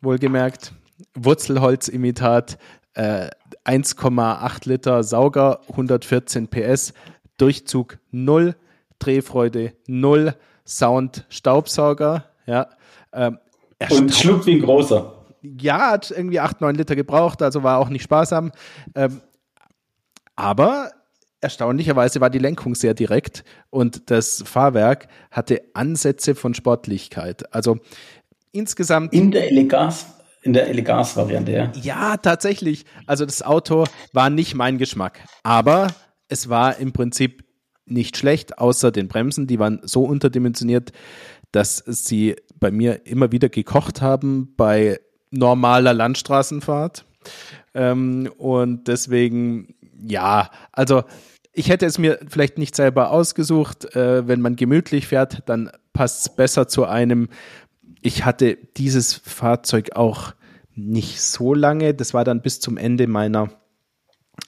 [0.00, 0.72] wohlgemerkt.
[1.14, 2.58] Wurzelholzimitat,
[2.94, 3.28] äh,
[3.64, 6.92] 1,8 Liter Sauger, 114 PS,
[7.38, 8.54] Durchzug 0,
[8.98, 10.34] Drehfreude 0,
[10.66, 12.68] Sound Staubsauger, ja.
[13.12, 13.38] Ähm,
[13.90, 17.88] und schluckt wie ein großer ja, hat irgendwie 8, 9 Liter gebraucht, also war auch
[17.88, 18.52] nicht sparsam.
[18.94, 19.20] Ähm,
[20.36, 20.90] aber
[21.40, 27.52] erstaunlicherweise war die Lenkung sehr direkt und das Fahrwerk hatte Ansätze von Sportlichkeit.
[27.52, 27.78] Also
[28.52, 29.12] insgesamt.
[29.12, 30.06] In der Elegas,
[30.42, 31.72] in der Elegas-Variante, ja.
[31.74, 32.84] Ja, tatsächlich.
[33.06, 35.20] Also das Auto war nicht mein Geschmack.
[35.42, 35.88] Aber
[36.28, 37.44] es war im Prinzip
[37.84, 39.46] nicht schlecht, außer den Bremsen.
[39.46, 40.92] Die waren so unterdimensioniert,
[41.50, 45.00] dass sie bei mir immer wieder gekocht haben bei
[45.32, 47.04] normaler Landstraßenfahrt.
[47.74, 49.74] Ähm, und deswegen,
[50.06, 51.02] ja, also
[51.52, 53.96] ich hätte es mir vielleicht nicht selber ausgesucht.
[53.96, 57.28] Äh, wenn man gemütlich fährt, dann passt es besser zu einem.
[58.00, 60.34] Ich hatte dieses Fahrzeug auch
[60.74, 61.94] nicht so lange.
[61.94, 63.50] Das war dann bis zum Ende meiner,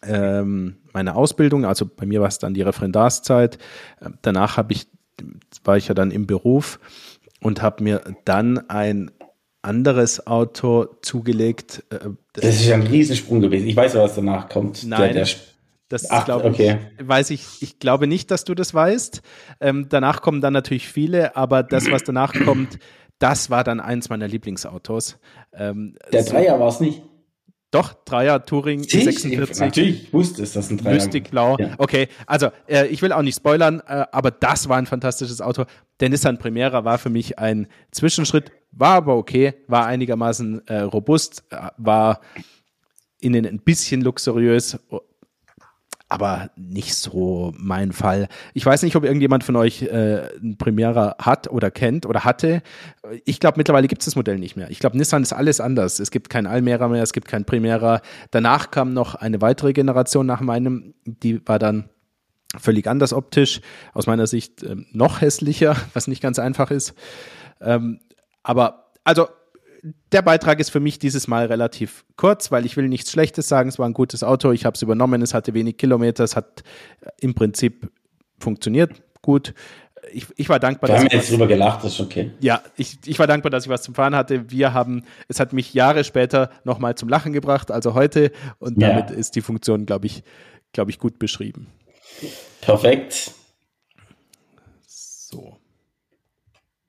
[0.02, 1.64] ähm, meiner Ausbildung.
[1.64, 3.56] Also bei mir war es dann die Referendarszeit.
[4.00, 4.88] Äh, danach habe ich,
[5.62, 6.80] war ich ja dann im Beruf
[7.40, 9.10] und habe mir dann ein
[9.64, 11.84] anderes Auto zugelegt.
[11.90, 11.98] Äh,
[12.32, 13.66] das, das ist ja ein Riesensprung gewesen.
[13.66, 14.84] Ich weiß ja, was danach kommt.
[14.84, 15.28] Nein, der, der
[15.88, 16.78] das Ach, glaube okay.
[16.98, 19.22] ich, weiß ich, ich glaube nicht, dass du das weißt.
[19.60, 22.78] Ähm, danach kommen dann natürlich viele, aber das, was danach kommt,
[23.18, 25.18] das war dann eins meiner Lieblingsautos.
[25.52, 27.02] Ähm, der so, Dreier war es nicht.
[27.74, 29.58] Doch, Dreier Touring ich, 46.
[29.58, 31.56] Natürlich wusste es, dass ein Dreier Lustig blau.
[31.58, 31.74] Ja.
[31.78, 35.64] Okay, also äh, ich will auch nicht spoilern, äh, aber das war ein fantastisches Auto.
[35.98, 41.42] Der Nissan Primera war für mich ein Zwischenschritt, war aber okay, war einigermaßen äh, robust,
[41.50, 42.20] äh, war
[43.18, 44.78] innen ein bisschen luxuriös
[46.14, 48.28] aber nicht so mein Fall.
[48.52, 52.62] Ich weiß nicht, ob irgendjemand von euch äh, ein Primera hat oder kennt oder hatte.
[53.24, 54.70] Ich glaube, mittlerweile gibt es das Modell nicht mehr.
[54.70, 55.98] Ich glaube, Nissan ist alles anders.
[55.98, 58.00] Es gibt kein Almera mehr, es gibt kein Primera.
[58.30, 61.88] Danach kam noch eine weitere Generation nach meinem, die war dann
[62.56, 63.60] völlig anders optisch,
[63.92, 66.94] aus meiner Sicht äh, noch hässlicher, was nicht ganz einfach ist.
[67.60, 67.98] Ähm,
[68.44, 69.26] aber also
[70.12, 73.68] der Beitrag ist für mich dieses Mal relativ kurz, weil ich will nichts Schlechtes sagen.
[73.68, 76.62] Es war ein gutes Auto, ich habe es übernommen, es hatte wenig Kilometer, es hat
[77.00, 77.90] äh, im Prinzip
[78.38, 79.54] funktioniert gut.
[80.12, 80.90] Ich, ich war dankbar.
[80.90, 82.32] Wir haben jetzt drüber gelacht, das ist okay.
[82.40, 84.50] Ja, ich, ich war dankbar, dass ich was zum Fahren hatte.
[84.50, 88.30] Wir haben, es hat mich Jahre später nochmal zum Lachen gebracht, also heute.
[88.58, 88.88] Und ja.
[88.88, 90.22] damit ist die Funktion, glaube ich,
[90.72, 91.68] glaube ich, gut beschrieben.
[92.60, 93.32] Perfekt.
[94.86, 95.56] So.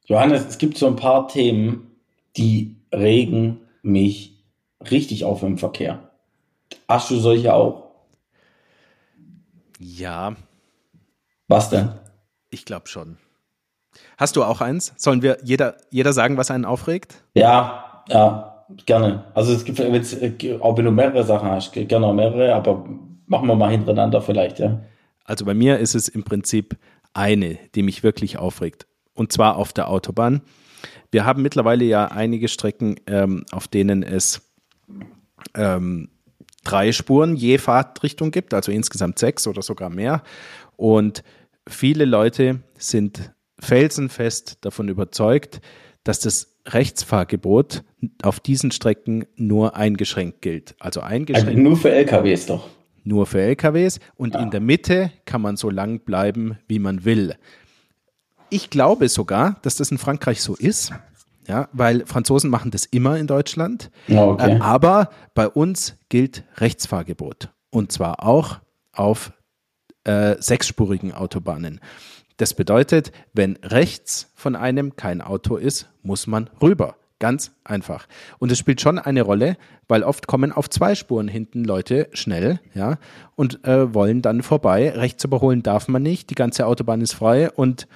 [0.05, 1.95] Johannes, es gibt so ein paar Themen,
[2.35, 4.43] die regen mich
[4.91, 6.11] richtig auf im Verkehr.
[6.87, 7.91] Hast du solche auch?
[9.79, 10.35] Ja.
[11.47, 11.91] Was denn?
[12.49, 13.17] Ich glaube schon.
[14.17, 14.93] Hast du auch eins?
[14.97, 17.23] Sollen wir jeder, jeder sagen, was einen aufregt?
[17.33, 19.25] Ja, ja, gerne.
[19.33, 20.17] Also es gibt jetzt,
[20.61, 22.85] auch wenn du mehrere Sachen hast, gerne auch mehrere, aber
[23.27, 24.79] machen wir mal hintereinander vielleicht, ja.
[25.23, 26.77] Also bei mir ist es im Prinzip
[27.13, 28.85] eine, die mich wirklich aufregt.
[29.13, 30.41] Und zwar auf der Autobahn.
[31.11, 34.41] Wir haben mittlerweile ja einige Strecken, ähm, auf denen es
[35.55, 36.09] ähm,
[36.63, 40.23] drei Spuren je Fahrtrichtung gibt, also insgesamt sechs oder sogar mehr.
[40.75, 41.23] Und
[41.67, 45.61] viele Leute sind felsenfest davon überzeugt,
[46.03, 47.83] dass das Rechtsfahrgebot
[48.21, 50.75] auf diesen Strecken nur eingeschränkt gilt.
[50.79, 51.49] Also eingeschränkt.
[51.49, 52.67] Also nur für LKWs doch.
[53.03, 54.41] Nur für LKWs und ja.
[54.41, 57.35] in der Mitte kann man so lang bleiben, wie man will.
[58.49, 60.93] Ich glaube sogar, dass das in Frankreich so ist.
[61.47, 63.91] Ja, weil Franzosen machen das immer in Deutschland.
[64.09, 64.57] Okay.
[64.57, 67.49] Äh, aber bei uns gilt Rechtsfahrgebot.
[67.69, 68.59] Und zwar auch
[68.93, 69.31] auf
[70.05, 71.81] äh, sechsspurigen Autobahnen.
[72.37, 76.95] Das bedeutet, wenn rechts von einem kein Auto ist, muss man rüber.
[77.19, 78.07] Ganz einfach.
[78.39, 79.55] Und es spielt schon eine Rolle,
[79.87, 82.97] weil oft kommen auf zwei Spuren hinten Leute schnell, ja,
[83.35, 84.91] und äh, wollen dann vorbei.
[84.91, 86.29] Rechts überholen darf man nicht.
[86.29, 87.87] Die ganze Autobahn ist frei und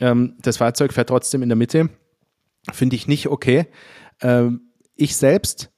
[0.00, 1.90] ähm, das Fahrzeug fährt trotzdem in der Mitte.
[2.72, 3.66] Finde ich nicht okay.
[4.20, 5.70] Ähm, ich selbst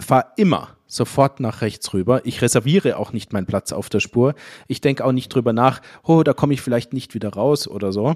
[0.00, 2.24] fahre immer sofort nach rechts rüber.
[2.24, 4.34] Ich reserviere auch nicht meinen Platz auf der Spur.
[4.68, 7.92] Ich denke auch nicht drüber nach, oh, da komme ich vielleicht nicht wieder raus oder
[7.92, 8.14] so,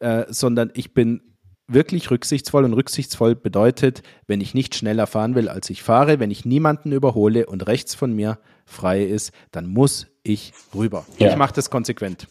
[0.00, 1.22] äh, sondern ich bin
[1.68, 6.30] wirklich rücksichtsvoll und rücksichtsvoll bedeutet, wenn ich nicht schneller fahren will, als ich fahre, wenn
[6.30, 11.06] ich niemanden überhole und rechts von mir frei ist, dann muss ich rüber.
[11.18, 11.28] Ja.
[11.28, 12.26] Ich mache das konsequent.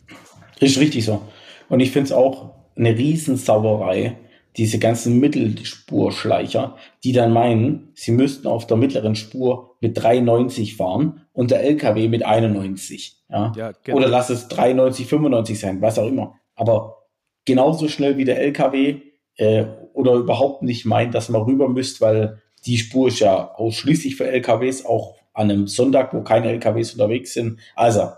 [0.59, 1.21] Ist richtig so.
[1.69, 4.17] Und ich finde es auch eine Riesensauerei,
[4.55, 11.27] diese ganzen Mittelspurschleicher, die dann meinen, sie müssten auf der mittleren Spur mit 3,90 fahren
[11.31, 13.17] und der LKW mit 91.
[13.29, 13.53] Ja?
[13.55, 13.97] ja genau.
[13.97, 16.35] Oder lass es 3,90, 95 sein, was auch immer.
[16.55, 17.03] Aber
[17.45, 19.01] genauso schnell wie der LKW
[19.35, 24.15] äh, oder überhaupt nicht meint, dass man rüber müsst, weil die Spur ist ja ausschließlich
[24.15, 27.59] für LKWs, auch an einem Sonntag, wo keine LKWs unterwegs sind.
[27.75, 28.09] Also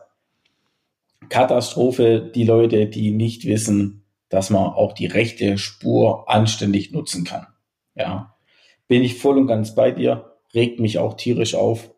[1.27, 7.47] Katastrophe, die Leute, die nicht wissen, dass man auch die rechte Spur anständig nutzen kann.
[7.95, 8.35] Ja,
[8.87, 11.91] bin ich voll und ganz bei dir, regt mich auch tierisch auf.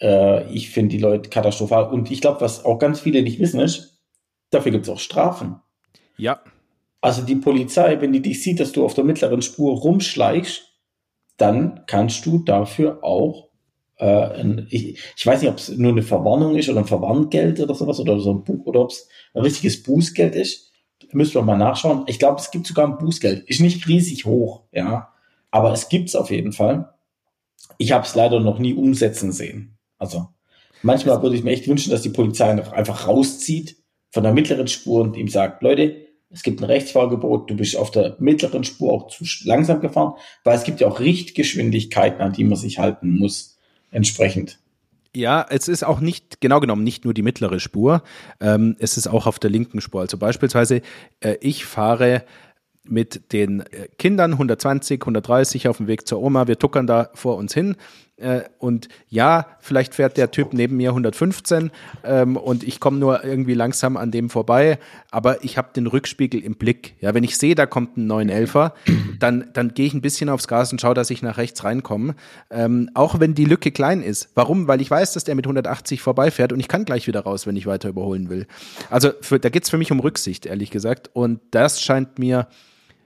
[0.00, 1.90] Äh, ich finde die Leute katastrophal.
[1.90, 4.00] Und ich glaube, was auch ganz viele nicht wissen ist,
[4.50, 5.60] dafür gibt es auch Strafen.
[6.16, 6.40] Ja.
[7.00, 10.62] Also die Polizei, wenn die dich sieht, dass du auf der mittleren Spur rumschleichst,
[11.36, 13.45] dann kannst du dafür auch,
[14.04, 17.74] ein, ich, ich, weiß nicht, ob es nur eine Verwarnung ist oder ein Verwarngeld oder
[17.74, 20.72] sowas oder so ein Buch oder ob es ein richtiges Bußgeld ist.
[21.12, 22.04] Müssen wir mal nachschauen.
[22.06, 23.48] Ich glaube, es gibt sogar ein Bußgeld.
[23.48, 25.12] Ist nicht riesig hoch, ja.
[25.50, 26.92] Aber es gibt es auf jeden Fall.
[27.78, 29.78] Ich habe es leider noch nie umsetzen sehen.
[29.98, 30.28] Also
[30.82, 33.76] manchmal würde ich mir echt wünschen, dass die Polizei einfach rauszieht
[34.10, 37.90] von der mittleren Spur und ihm sagt, Leute, es gibt ein Rechtsfahrgebot, du bist auf
[37.90, 42.44] der mittleren Spur auch zu langsam gefahren, weil es gibt ja auch Richtgeschwindigkeiten, an die
[42.44, 43.55] man sich halten muss,
[43.90, 44.58] entsprechend.
[45.14, 48.02] Ja, es ist auch nicht, genau genommen, nicht nur die mittlere Spur,
[48.38, 50.02] ähm, es ist auch auf der linken Spur.
[50.02, 50.82] Also beispielsweise,
[51.20, 52.24] äh, ich fahre
[52.84, 56.46] mit den äh, Kindern 120, 130 auf dem Weg zur Oma.
[56.46, 57.76] Wir tuckern da vor uns hin.
[58.18, 61.70] Äh, und ja, vielleicht fährt der Typ neben mir 115
[62.02, 64.78] ähm, und ich komme nur irgendwie langsam an dem vorbei,
[65.10, 66.94] aber ich habe den Rückspiegel im Blick.
[67.00, 68.72] Ja, wenn ich sehe, da kommt ein 911er,
[69.18, 72.14] dann, dann gehe ich ein bisschen aufs Gas und schaue, dass ich nach rechts reinkomme.
[72.48, 74.30] Ähm, auch wenn die Lücke klein ist.
[74.34, 74.66] Warum?
[74.66, 77.56] Weil ich weiß, dass der mit 180 vorbeifährt und ich kann gleich wieder raus, wenn
[77.56, 78.46] ich weiter überholen will.
[78.88, 81.10] Also für, da geht's für mich um Rücksicht, ehrlich gesagt.
[81.12, 82.48] Und das scheint mir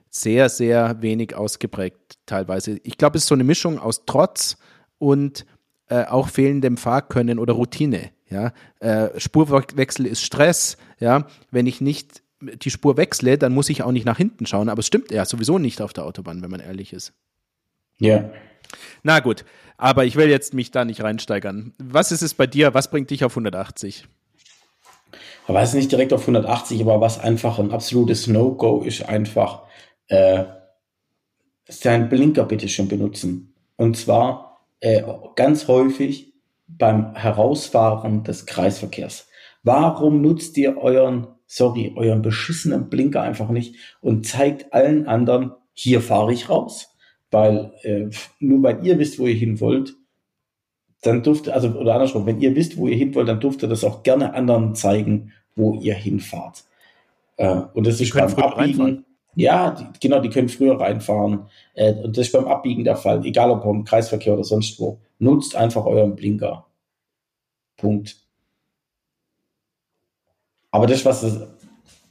[0.09, 2.79] sehr, sehr wenig ausgeprägt teilweise.
[2.85, 4.57] Ich glaube, es ist so eine Mischung aus Trotz
[5.01, 5.45] und
[5.89, 8.11] äh, auch fehlendem Fahrkönnen oder Routine.
[8.29, 10.77] Ja, äh, Spurwechsel ist Stress.
[11.01, 14.69] Ja, wenn ich nicht die Spur wechsle, dann muss ich auch nicht nach hinten schauen.
[14.69, 17.13] Aber es stimmt ja sowieso nicht auf der Autobahn, wenn man ehrlich ist.
[17.99, 18.31] Ja.
[19.03, 19.45] Na gut,
[19.77, 21.75] aber ich will jetzt mich da nicht reinsteigern.
[21.79, 22.73] Was ist es bei dir?
[22.73, 24.07] Was bringt dich auf 180?
[25.49, 29.65] Aber es ist nicht direkt auf 180, aber was einfach ein absolutes No-Go ist, einfach
[30.07, 30.45] äh,
[31.67, 33.55] seinen Blinker bitte schon benutzen.
[33.77, 34.50] Und zwar
[34.81, 35.03] äh,
[35.37, 36.33] ganz häufig
[36.67, 39.29] beim Herausfahren des Kreisverkehrs.
[39.63, 46.01] Warum nutzt ihr euren, sorry, euren beschissenen Blinker einfach nicht und zeigt allen anderen, hier
[46.01, 46.97] fahre ich raus?
[47.31, 48.09] Weil äh,
[48.39, 49.95] nur weil ihr wisst, wo ihr hin wollt,
[51.03, 53.69] dann dürft also oder andersrum, wenn ihr wisst, wo ihr hin wollt, dann dürft ihr
[53.69, 56.65] das auch gerne anderen zeigen, wo ihr hinfahrt.
[57.37, 59.05] Äh, und das ist beim Abbiegen,
[59.35, 61.47] ja, die, genau, die können früher reinfahren.
[61.75, 65.01] Äh, und das ist beim Abbiegen der Fall, egal ob im Kreisverkehr oder sonst wo.
[65.19, 66.67] Nutzt einfach euren Blinker.
[67.77, 68.17] Punkt.
[70.71, 71.49] Aber das, was das,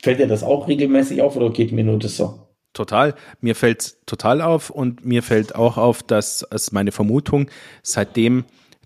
[0.02, 2.48] fällt dir das auch regelmäßig auf oder geht mir nur das so?
[2.74, 3.16] Total.
[3.42, 7.50] Mir fällt es total auf und mir fällt auch auf, dass es meine Vermutung,
[7.84, 8.46] seitdem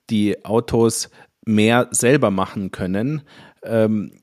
[0.09, 1.09] die Autos
[1.45, 3.23] mehr selber machen können,
[3.63, 4.19] ähm,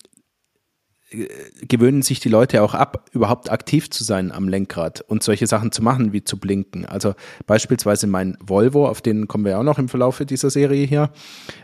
[1.66, 5.72] gewöhnen sich die Leute auch ab, überhaupt aktiv zu sein am Lenkrad und solche Sachen
[5.72, 6.86] zu machen, wie zu blinken.
[6.86, 7.14] Also
[7.46, 11.10] beispielsweise mein Volvo, auf den kommen wir auch noch im Verlauf dieser Serie hier,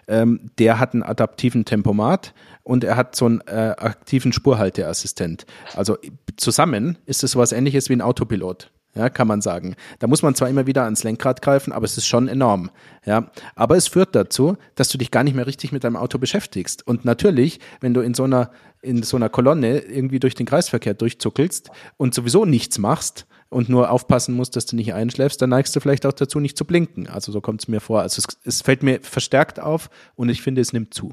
[0.09, 2.35] ähm, der hat einen adaptiven Tempomat
[2.65, 5.47] und er hat so einen äh, aktiven Spurhalteassistent.
[5.75, 5.97] Also
[6.37, 9.77] zusammen ist es sowas ähnliches wie ein Autopilot ja, kann man sagen.
[9.99, 12.71] Da muss man zwar immer wieder ans Lenkrad greifen, aber es ist schon enorm.
[13.05, 16.19] Ja, aber es führt dazu, dass du dich gar nicht mehr richtig mit deinem Auto
[16.19, 16.87] beschäftigst.
[16.87, 18.51] Und natürlich, wenn du in so einer
[18.87, 23.91] in so einer Kolonne irgendwie durch den Kreisverkehr durchzuckelst und sowieso nichts machst und nur
[23.91, 27.07] aufpassen musst, dass du nicht einschläfst, dann neigst du vielleicht auch dazu, nicht zu blinken.
[27.09, 28.01] Also so kommt es mir vor.
[28.01, 31.13] Also es, es fällt mir verstärkt auf und ich finde, es nimmt zu.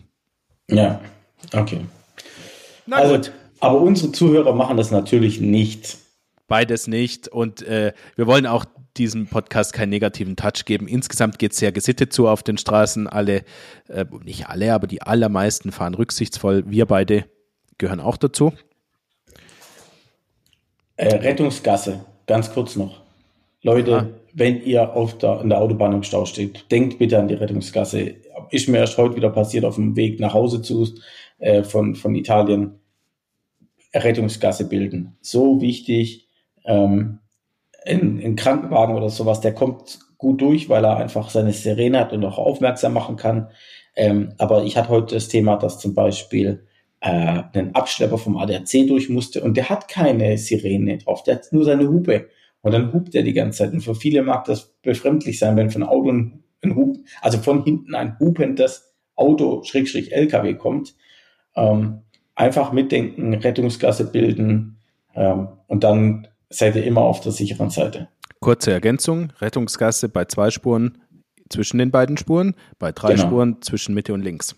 [0.69, 1.01] Ja,
[1.53, 1.81] okay.
[2.85, 3.31] Na also, gut.
[3.59, 5.97] Aber unsere Zuhörer machen das natürlich nicht
[6.53, 7.27] beides nicht.
[7.27, 8.65] Und äh, wir wollen auch
[8.95, 10.87] diesem Podcast keinen negativen Touch geben.
[10.87, 13.07] Insgesamt geht es sehr gesittet zu auf den Straßen.
[13.07, 13.43] Alle,
[13.87, 16.63] äh, nicht alle, aber die allermeisten fahren rücksichtsvoll.
[16.67, 17.25] Wir beide
[17.77, 18.53] gehören auch dazu.
[20.95, 23.01] Äh, Rettungsgasse, ganz kurz noch.
[23.61, 24.07] Leute, ah.
[24.33, 28.15] wenn ihr auf der, in der Autobahn im Stau steht, denkt bitte an die Rettungsgasse.
[28.51, 30.87] Ist mir erst heute wieder passiert auf dem Weg nach Hause zu
[31.39, 32.79] äh, von, von Italien.
[33.93, 35.17] Rettungsgasse bilden.
[35.21, 36.27] So wichtig
[36.65, 37.19] ähm,
[37.85, 42.13] in, in Krankenwagen oder sowas, der kommt gut durch, weil er einfach seine Sirene hat
[42.13, 43.49] und auch aufmerksam machen kann.
[43.95, 46.65] Ähm, aber ich hatte heute das Thema, dass zum Beispiel
[47.03, 51.51] äh, ein Abschlepper vom ADAC durch musste und der hat keine Sirene drauf, der hat
[51.51, 52.29] nur seine Hupe.
[52.61, 53.73] Und dann hupt er die ganze Zeit.
[53.73, 57.65] Und für viele mag das befremdlich sein, wenn von Auto ein, ein Hub, also von
[57.65, 60.95] hinten ein hupendes Auto, Schrägstrich LKW kommt.
[61.57, 62.03] Ähm,
[62.35, 64.77] einfach mitdenken, Rettungsgasse bilden
[65.13, 68.07] ähm, und dann seid ihr immer auf der sicheren Seite.
[68.39, 70.99] Kurze Ergänzung: Rettungsgasse bei zwei Spuren
[71.49, 73.27] zwischen den beiden Spuren, bei drei genau.
[73.27, 74.55] Spuren zwischen Mitte und links.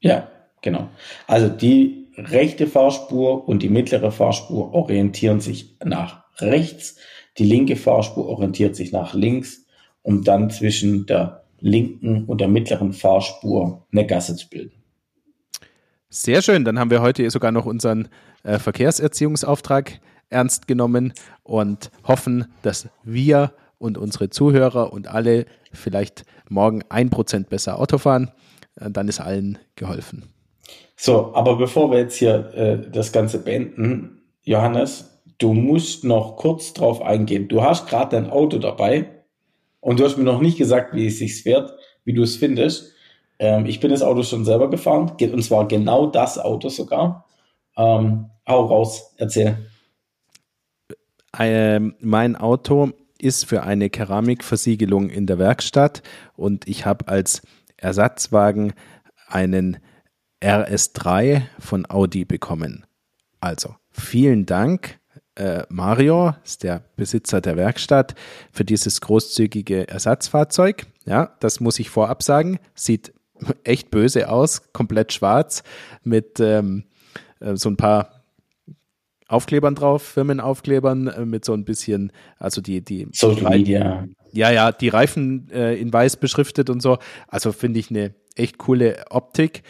[0.00, 0.28] Ja,
[0.64, 0.88] genau.
[1.28, 6.96] Also die rechte Fahrspur und die mittlere Fahrspur orientieren sich nach rechts,
[7.38, 9.66] die linke Fahrspur orientiert sich nach links,
[10.02, 14.72] um dann zwischen der linken und der mittleren Fahrspur eine Gasse zu bilden.
[16.08, 18.08] Sehr schön, dann haben wir heute sogar noch unseren
[18.44, 20.00] äh, Verkehrserziehungsauftrag
[20.30, 21.12] ernst genommen
[21.42, 27.98] und hoffen, dass wir und unsere Zuhörer und alle vielleicht morgen ein Prozent besser Auto
[27.98, 28.30] fahren.
[28.76, 30.34] Äh, dann ist allen geholfen.
[30.96, 36.72] So, aber bevor wir jetzt hier äh, das Ganze beenden, Johannes, du musst noch kurz
[36.72, 37.48] drauf eingehen.
[37.48, 39.08] Du hast gerade dein Auto dabei
[39.80, 42.92] und du hast mir noch nicht gesagt, wie es sich fährt, wie du es findest.
[43.38, 47.26] Ähm, ich bin das Auto schon selber gefahren, und zwar genau das Auto sogar.
[47.76, 49.58] Ähm, hau raus, erzähl.
[51.38, 56.02] Ähm, mein Auto ist für eine Keramikversiegelung in der Werkstatt
[56.36, 57.42] und ich habe als
[57.76, 58.74] Ersatzwagen
[59.26, 59.78] einen
[60.44, 62.84] RS3 von Audi bekommen.
[63.40, 64.98] Also vielen Dank,
[65.36, 68.14] äh, Mario, ist der Besitzer der Werkstatt,
[68.52, 70.86] für dieses großzügige Ersatzfahrzeug.
[71.06, 72.58] Ja, das muss ich vorab sagen.
[72.74, 73.12] Sieht
[73.64, 75.62] echt böse aus, komplett schwarz
[76.02, 76.84] mit ähm,
[77.40, 78.24] äh, so ein paar
[79.26, 84.06] Aufklebern drauf, Firmenaufklebern äh, mit so ein bisschen, also die, die Social Media.
[84.32, 86.98] Ja, ja, die Reifen äh, in weiß beschriftet und so.
[87.28, 89.62] Also finde ich eine echt coole Optik.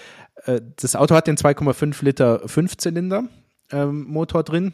[0.47, 3.25] Äh, das Auto hat den 2,5 Liter Fünfzylinder
[3.71, 4.73] ähm, Motor drin.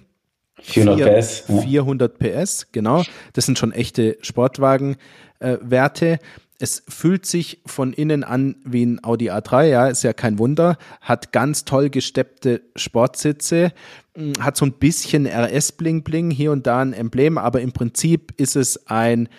[0.63, 1.45] 400 PS.
[1.47, 3.03] 400 PS, genau.
[3.33, 6.07] Das sind schon echte Sportwagenwerte.
[6.07, 6.19] Äh,
[6.63, 10.77] es fühlt sich von innen an wie ein Audi A3, ja, ist ja kein Wunder.
[11.01, 13.73] Hat ganz toll gesteppte Sportsitze,
[14.15, 18.57] hm, hat so ein bisschen RS-Bling-Bling, hier und da ein Emblem, aber im Prinzip ist
[18.57, 19.31] es ein,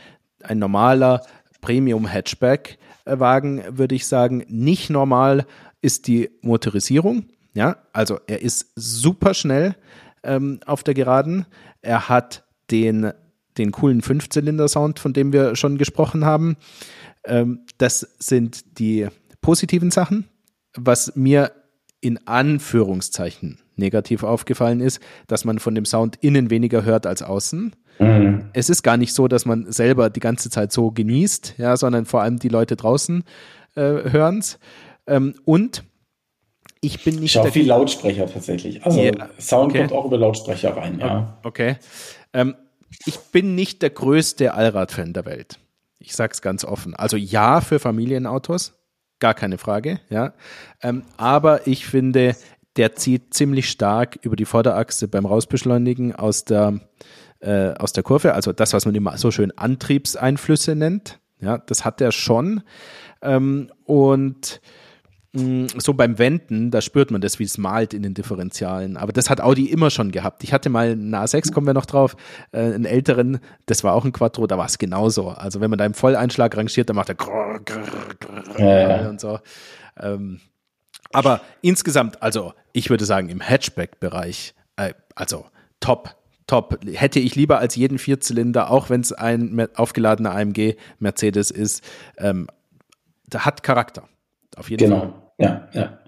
[0.41, 1.21] ein normaler
[1.61, 4.43] Premium-Hatchback-Wagen, würde ich sagen.
[4.47, 5.45] Nicht normal
[5.81, 9.75] ist die Motorisierung, ja, also er ist super schnell
[10.23, 11.45] ähm, auf der Geraden.
[11.81, 13.11] Er hat den,
[13.57, 16.55] den coolen Fünfzylinder-Sound, von dem wir schon gesprochen haben.
[17.25, 19.07] Ähm, das sind die
[19.41, 20.27] positiven Sachen.
[20.77, 21.51] Was mir
[21.99, 27.75] in Anführungszeichen negativ aufgefallen ist, dass man von dem Sound innen weniger hört als außen.
[27.99, 28.45] Mhm.
[28.53, 32.05] Es ist gar nicht so, dass man selber die ganze Zeit so genießt, ja, sondern
[32.05, 33.23] vor allem die Leute draußen
[33.75, 34.59] äh, hören es.
[35.11, 35.83] Ähm, und
[36.79, 37.35] ich bin nicht.
[37.35, 38.83] Ich habe viel Lautsprecher tatsächlich.
[38.83, 39.79] Also yeah, Sound okay.
[39.79, 41.37] kommt auch über Lautsprecher rein, ja.
[41.43, 41.75] Okay.
[42.33, 42.55] Ähm,
[43.05, 45.59] ich bin nicht der größte Allrad-Fan der Welt.
[45.99, 46.95] Ich sage es ganz offen.
[46.95, 48.73] Also ja für Familienautos,
[49.19, 50.33] gar keine Frage, ja.
[50.81, 52.35] Ähm, aber ich finde,
[52.77, 56.79] der zieht ziemlich stark über die Vorderachse beim Rausbeschleunigen aus der,
[57.41, 58.33] äh, aus der Kurve.
[58.33, 61.19] Also das, was man immer so schön Antriebseinflüsse nennt.
[61.41, 62.63] Ja, das hat er schon.
[63.21, 64.61] Ähm, und
[65.33, 68.97] so beim Wenden, da spürt man das, wie es malt in den Differentialen.
[68.97, 70.43] Aber das hat Audi immer schon gehabt.
[70.43, 72.17] Ich hatte mal einen A6, kommen wir noch drauf,
[72.51, 75.29] äh, einen älteren, das war auch ein Quattro, da war es genauso.
[75.29, 79.09] Also wenn man da im Volleinschlag rangiert, dann macht er grrr, grrr, grrr, ja.
[79.09, 79.39] und so.
[79.97, 80.41] Ähm,
[81.13, 85.45] aber insgesamt, also ich würde sagen, im Hatchback-Bereich, äh, also
[85.79, 86.15] top,
[86.45, 86.79] top.
[86.93, 91.85] Hätte ich lieber als jeden Vierzylinder, auch wenn es ein aufgeladener AMG Mercedes ist,
[92.17, 92.47] ähm,
[93.27, 94.09] der hat Charakter.
[94.55, 94.99] Auf jeden genau.
[94.99, 95.13] Fall.
[95.37, 95.99] Ja, ja.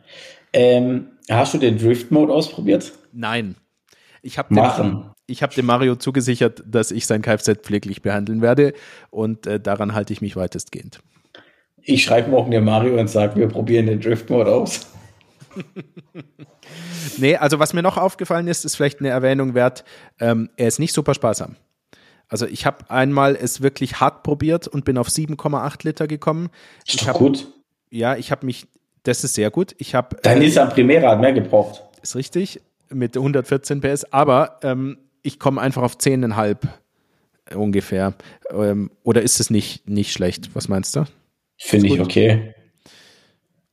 [0.54, 2.92] Ähm, hast du den Drift-Mode ausprobiert?
[3.12, 3.56] Nein.
[4.22, 8.74] Ich habe dem, hab dem Mario zugesichert, dass ich sein Kfz pfleglich behandeln werde
[9.10, 11.00] und äh, daran halte ich mich weitestgehend.
[11.82, 14.88] Ich schreibe morgen dem Mario und sage, wir probieren den Drift-Mode aus.
[17.18, 19.84] nee, also was mir noch aufgefallen ist, ist vielleicht eine Erwähnung wert.
[20.20, 21.58] Ähm, er ist nicht super sparsam.
[22.30, 26.50] Also ich habe einmal es wirklich hart probiert und bin auf 7,8 Liter gekommen.
[26.88, 27.52] Ist ich hab, gut.
[27.94, 28.66] Ja, ich habe mich,
[29.04, 29.76] das ist sehr gut.
[29.78, 30.18] Ich habe.
[30.24, 31.84] Dein äh, Nissan Primera hat mehr gebraucht.
[32.02, 36.58] Ist richtig, mit 114 PS, aber ähm, ich komme einfach auf 10,5
[37.56, 38.16] ungefähr.
[38.50, 40.56] Ähm, oder ist es nicht, nicht schlecht?
[40.56, 41.06] Was meinst du?
[41.58, 42.56] Finde ich okay.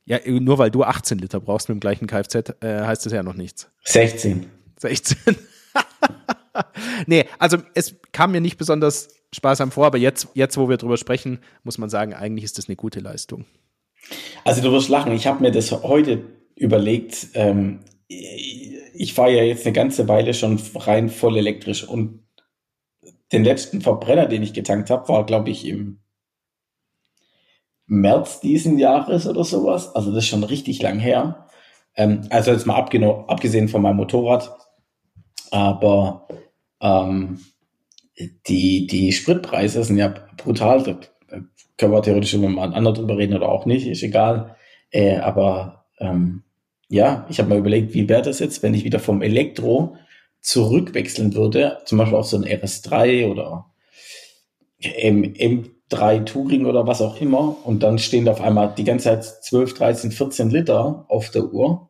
[0.05, 3.23] Ja, nur weil du 18 Liter brauchst mit dem gleichen Kfz, äh, heißt das ja
[3.23, 3.71] noch nichts.
[3.85, 4.45] 16.
[4.77, 5.17] 16.
[7.07, 10.97] nee, also es kam mir nicht besonders sparsam vor, aber jetzt, jetzt, wo wir drüber
[10.97, 13.45] sprechen, muss man sagen, eigentlich ist das eine gute Leistung.
[14.43, 16.23] Also du wirst lachen, ich habe mir das heute
[16.55, 17.27] überlegt.
[17.33, 22.21] Ähm, ich fahre ja jetzt eine ganze Weile schon rein voll elektrisch und
[23.31, 26.01] den letzten Verbrenner, den ich getankt habe, war, glaube ich, im
[27.85, 29.95] März diesen Jahres oder sowas.
[29.95, 31.47] Also das ist schon richtig lang her.
[31.95, 34.55] Ähm, also jetzt mal abgesehen von meinem Motorrad.
[35.51, 36.27] Aber
[36.81, 37.41] ähm,
[38.47, 40.85] die, die Spritpreise sind ja brutal
[41.77, 44.55] können wir theoretisch immer mal anderen drüber reden oder auch nicht, ist egal.
[44.91, 46.43] Äh, aber ähm,
[46.89, 49.95] ja, ich habe mal überlegt, wie wäre das jetzt, wenn ich wieder vom Elektro
[50.41, 53.71] zurückwechseln würde, zum Beispiel auf so ein RS3 oder
[54.79, 58.83] M, M, drei Touring oder was auch immer und dann stehen da auf einmal die
[58.83, 61.89] ganze Zeit 12, 13, 14 Liter auf der Uhr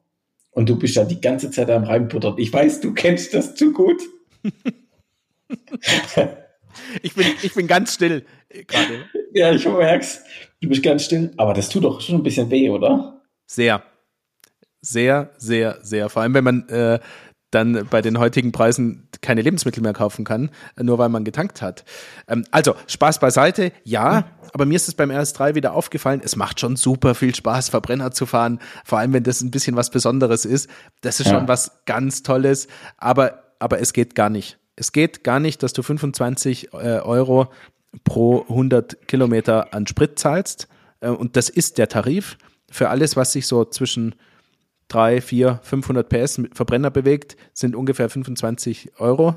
[0.52, 2.36] und du bist da die ganze Zeit am reinputtern.
[2.38, 4.02] Ich weiß, du kennst das zu gut.
[7.02, 8.26] ich, bin, ich bin ganz still
[8.68, 9.06] gerade.
[9.34, 10.24] Ja, ich merk's.
[10.62, 11.32] Du bist ganz still.
[11.38, 13.22] Aber das tut doch schon ein bisschen weh, oder?
[13.48, 13.84] Sehr.
[14.82, 16.10] Sehr, sehr, sehr.
[16.10, 17.00] Vor allem, wenn man äh,
[17.52, 21.84] dann bei den heutigen Preisen keine Lebensmittel mehr kaufen kann, nur weil man getankt hat.
[22.28, 26.60] Ähm, also, Spaß beiseite, ja, aber mir ist es beim RS3 wieder aufgefallen, es macht
[26.60, 30.46] schon super viel Spaß, Verbrenner zu fahren, vor allem wenn das ein bisschen was Besonderes
[30.46, 30.70] ist.
[31.02, 31.34] Das ist ja.
[31.34, 32.68] schon was ganz Tolles,
[32.98, 34.58] aber, aber es geht gar nicht.
[34.82, 37.50] Es geht gar nicht, dass du 25 äh, Euro
[38.04, 40.68] pro 100 Kilometer an Sprit zahlst.
[41.02, 42.36] Äh, und das ist der Tarif
[42.72, 44.16] für alles, was sich so zwischen
[44.88, 49.36] 3, 4, 500 PS Verbrenner bewegt, sind ungefähr 25 Euro,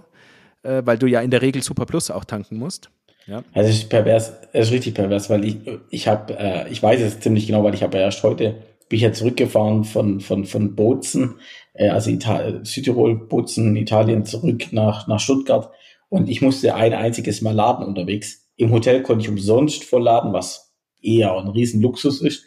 [0.62, 2.88] äh, weil du ja in der Regel Super Plus auch tanken musst.
[3.26, 3.44] Ja.
[3.52, 5.58] Also es ist pervers, es ist richtig pervers, weil ich,
[5.90, 9.02] ich habe, ich weiß es ziemlich genau, weil ich habe ja erst heute, bin ich
[9.02, 11.36] ja zurückgefahren von, von, von Bozen,
[11.74, 15.70] äh, also Ital Südtirol, Bozen, Italien zurück nach, nach Stuttgart
[16.08, 18.48] und ich musste ein einziges Mal laden unterwegs.
[18.56, 20.72] Im Hotel konnte ich umsonst vollladen, was
[21.02, 22.44] eher ein Riesenluxus ist.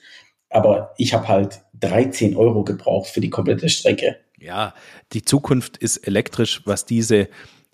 [0.50, 4.18] Aber ich habe halt 13 Euro gebraucht für die komplette Strecke.
[4.40, 4.74] Ja,
[5.14, 7.28] die Zukunft ist elektrisch, was diese,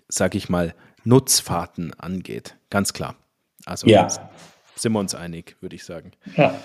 [0.08, 2.56] sag ich mal, Nutzfahrten angeht.
[2.70, 3.16] Ganz klar.
[3.64, 4.08] Also ja.
[4.74, 6.12] sind wir uns einig, würde ich sagen.
[6.36, 6.58] Ja.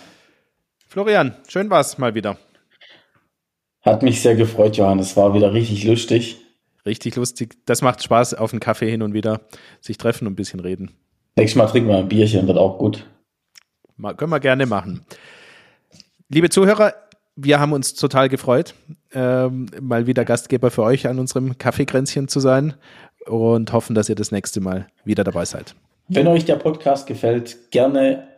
[0.89, 2.37] Florian, schön war's mal wieder.
[3.83, 5.15] Hat mich sehr gefreut, Johannes.
[5.15, 6.37] War wieder richtig lustig.
[6.83, 7.57] Richtig lustig.
[7.67, 9.41] Das macht Spaß, auf einen Kaffee hin und wieder
[9.81, 10.89] sich treffen und ein bisschen reden.
[11.35, 13.05] Nächstes Mal trinken wir ein Bierchen, wird auch gut.
[13.97, 15.05] Mal, können wir gerne machen.
[16.27, 16.95] Liebe Zuhörer,
[17.35, 18.73] wir haben uns total gefreut,
[19.13, 22.73] ähm, mal wieder Gastgeber für euch an unserem Kaffeekränzchen zu sein
[23.27, 25.75] und hoffen, dass ihr das nächste Mal wieder dabei seid.
[26.07, 28.28] Wenn euch der Podcast gefällt, gerne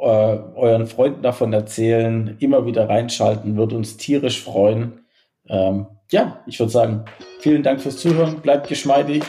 [0.00, 5.04] euren Freunden davon erzählen, immer wieder reinschalten, wird uns tierisch freuen.
[5.48, 7.04] Ähm, ja, ich würde sagen,
[7.40, 9.22] vielen Dank fürs Zuhören, bleibt geschmeidig,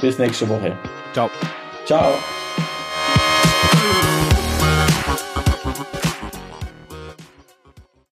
[0.00, 0.76] bis nächste Woche.
[1.12, 1.30] Ciao.
[1.86, 2.12] Ciao.